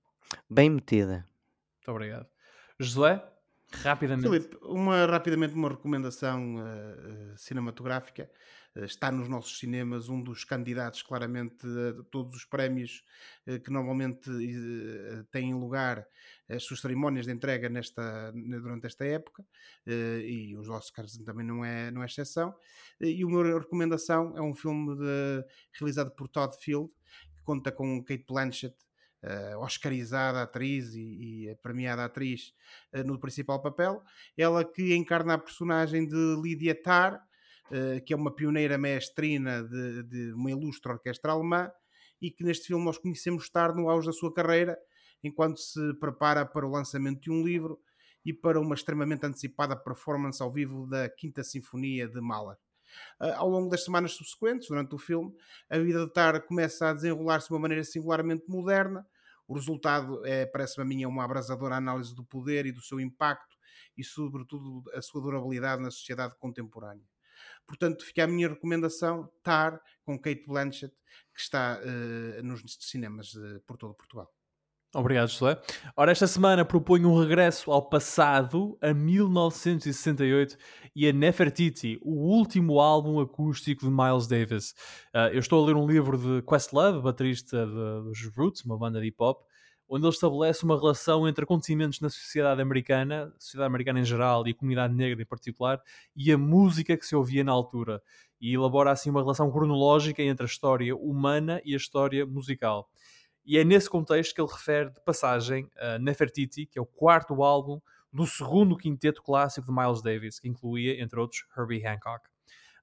[0.50, 1.26] Bem metida.
[1.76, 2.26] Muito obrigado.
[2.80, 3.22] Josué,
[3.82, 4.28] rapidamente.
[4.28, 8.30] Filipe, uma, rapidamente uma recomendação eh, cinematográfica.
[8.76, 13.04] Eh, está nos nossos cinemas um dos candidatos, claramente, a todos os prémios
[13.46, 16.06] eh, que normalmente eh, têm lugar
[16.48, 19.44] as suas cerimónias de entrega nesta, durante esta época,
[19.86, 22.54] e os Oscars também não é, não é exceção.
[23.00, 26.90] E uma recomendação é um filme de- realizado por Todd Field,
[27.36, 28.76] que conta com Kate Blanchett,
[29.22, 32.52] eh, oscarizada atriz e, e premiada atriz
[32.92, 34.02] eh, no principal papel.
[34.36, 37.22] Ela que encarna a personagem de Lydia Tarr,
[38.06, 41.70] que é uma pioneira mestrina de, de uma ilustre orquestra alemã
[42.20, 44.78] e que neste filme nós conhecemos estar no auge da sua carreira
[45.22, 47.80] enquanto se prepara para o lançamento de um livro
[48.24, 52.56] e para uma extremamente antecipada performance ao vivo da Quinta Sinfonia de Mahler.
[53.18, 55.34] Ah, ao longo das semanas subsequentes, durante o filme,
[55.68, 59.06] a vida de Tar começa a desenrolar-se de uma maneira singularmente moderna.
[59.46, 62.98] O resultado é, parece-me a mim, é uma abrasadora análise do poder e do seu
[62.98, 63.56] impacto
[63.96, 67.04] e, sobretudo, a sua durabilidade na sociedade contemporânea.
[67.66, 70.94] Portanto, fica a minha recomendação: Tar com Kate Blanchett,
[71.34, 74.30] que está uh, nos cinemas de, por todo Portugal.
[74.94, 75.60] Obrigado, José.
[75.96, 80.56] Ora, esta semana proponho um regresso ao passado, a 1968,
[80.94, 84.70] e a Nefertiti, o último álbum acústico de Miles Davis.
[85.12, 89.06] Uh, eu estou a ler um livro de Questlove, baterista dos Roots, uma banda de
[89.06, 89.42] hip-hop,
[89.88, 94.50] onde ele estabelece uma relação entre acontecimentos na sociedade americana, sociedade americana em geral e
[94.50, 95.80] a comunidade negra em particular,
[96.16, 98.02] e a música que se ouvia na altura.
[98.40, 102.90] E elabora assim uma relação cronológica entre a história humana e a história musical.
[103.46, 107.42] E é nesse contexto que ele refere de passagem a Nefertiti, que é o quarto
[107.42, 107.80] álbum
[108.10, 112.28] do segundo quinteto clássico de Miles Davis, que incluía, entre outros, Herbie Hancock.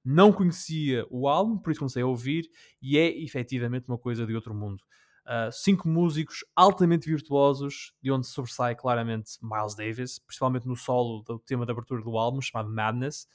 [0.04, 2.50] Não conhecia o álbum, por isso comecei a ouvir,
[2.82, 4.84] e é efetivamente uma coisa de outro mundo.
[5.26, 11.40] Uh, cinco músicos altamente virtuosos, de onde sobressai claramente Miles Davis, principalmente no solo do
[11.40, 13.28] tema de abertura do álbum, chamado Madness.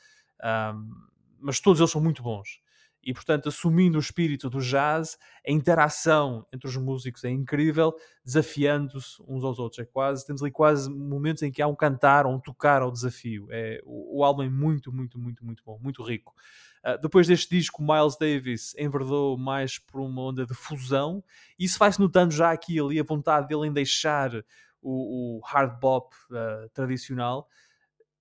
[0.42, 0.90] Um,
[1.38, 2.60] mas todos eles são muito bons
[3.06, 5.16] e, portanto, assumindo o espírito do jazz,
[5.46, 9.78] a interação entre os músicos é incrível, desafiando-se uns aos outros.
[9.78, 12.90] É quase, temos ali quase momentos em que há um cantar ou um tocar ao
[12.90, 13.46] desafio.
[13.52, 16.34] É, o, o álbum é muito, muito, muito, muito bom, muito rico.
[16.86, 21.24] Uh, depois deste disco, Miles Davis enverdou mais por uma onda de fusão,
[21.58, 24.32] isso vai-se notando já aqui ali a vontade dele em deixar
[24.80, 27.48] o, o hard bop uh, tradicional.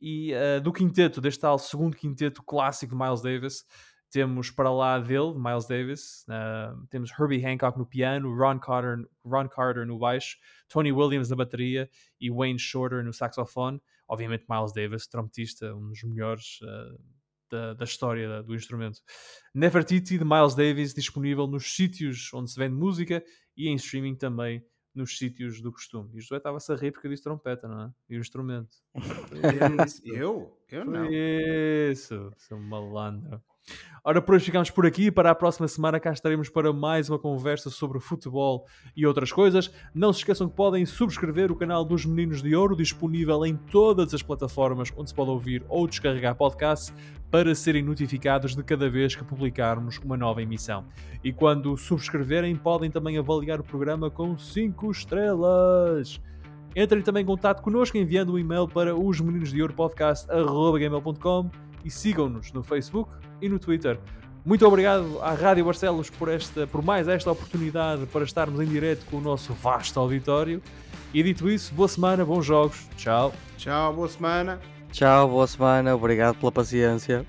[0.01, 3.65] E uh, do quinteto, deste tal segundo quinteto clássico de Miles Davis,
[4.09, 6.25] temos para lá dele, Miles Davis,
[6.89, 10.37] temos Herbie Hancock no piano, Ron Carter, Ron Carter no baixo,
[10.69, 13.81] Tony Williams na bateria e Wayne Shorter no saxofone.
[14.07, 16.97] Obviamente, Miles Davis, trompetista, um dos melhores uh,
[17.49, 18.99] da, da, história do instrumento.
[19.53, 23.23] Nefertiti de Miles Davis, disponível nos sítios onde se vende música
[23.55, 26.09] e em streaming também nos sítios do costume.
[26.13, 27.91] E o José estava-se a rir porque eu disse trompeta, não é?
[28.09, 28.77] E o instrumento.
[30.05, 30.57] eu?
[30.71, 31.07] Eu não.
[31.11, 33.41] Isso, seu malandro.
[34.07, 35.09] Ora, por hoje ficamos por aqui.
[35.09, 39.71] Para a próxima semana cá estaremos para mais uma conversa sobre futebol e outras coisas.
[39.95, 44.13] Não se esqueçam que podem subscrever o canal dos Meninos de Ouro, disponível em todas
[44.13, 46.93] as plataformas onde se pode ouvir ou descarregar podcast,
[47.31, 50.85] para serem notificados de cada vez que publicarmos uma nova emissão.
[51.23, 56.21] E quando subscreverem, podem também avaliar o programa com 5 estrelas.
[56.75, 61.49] Entrem também em contato connosco enviando um e-mail para os meninos de ouro podcast.gmail.com
[61.83, 63.99] e sigam-nos no Facebook e no Twitter.
[64.45, 69.05] Muito obrigado à Rádio Barcelos por, esta, por mais esta oportunidade para estarmos em direto
[69.07, 70.61] com o nosso vasto auditório.
[71.13, 72.87] E dito isso, boa semana, bons jogos.
[72.95, 73.33] Tchau.
[73.57, 74.59] Tchau, boa semana.
[74.91, 75.95] Tchau, boa semana.
[75.95, 77.25] Obrigado pela paciência.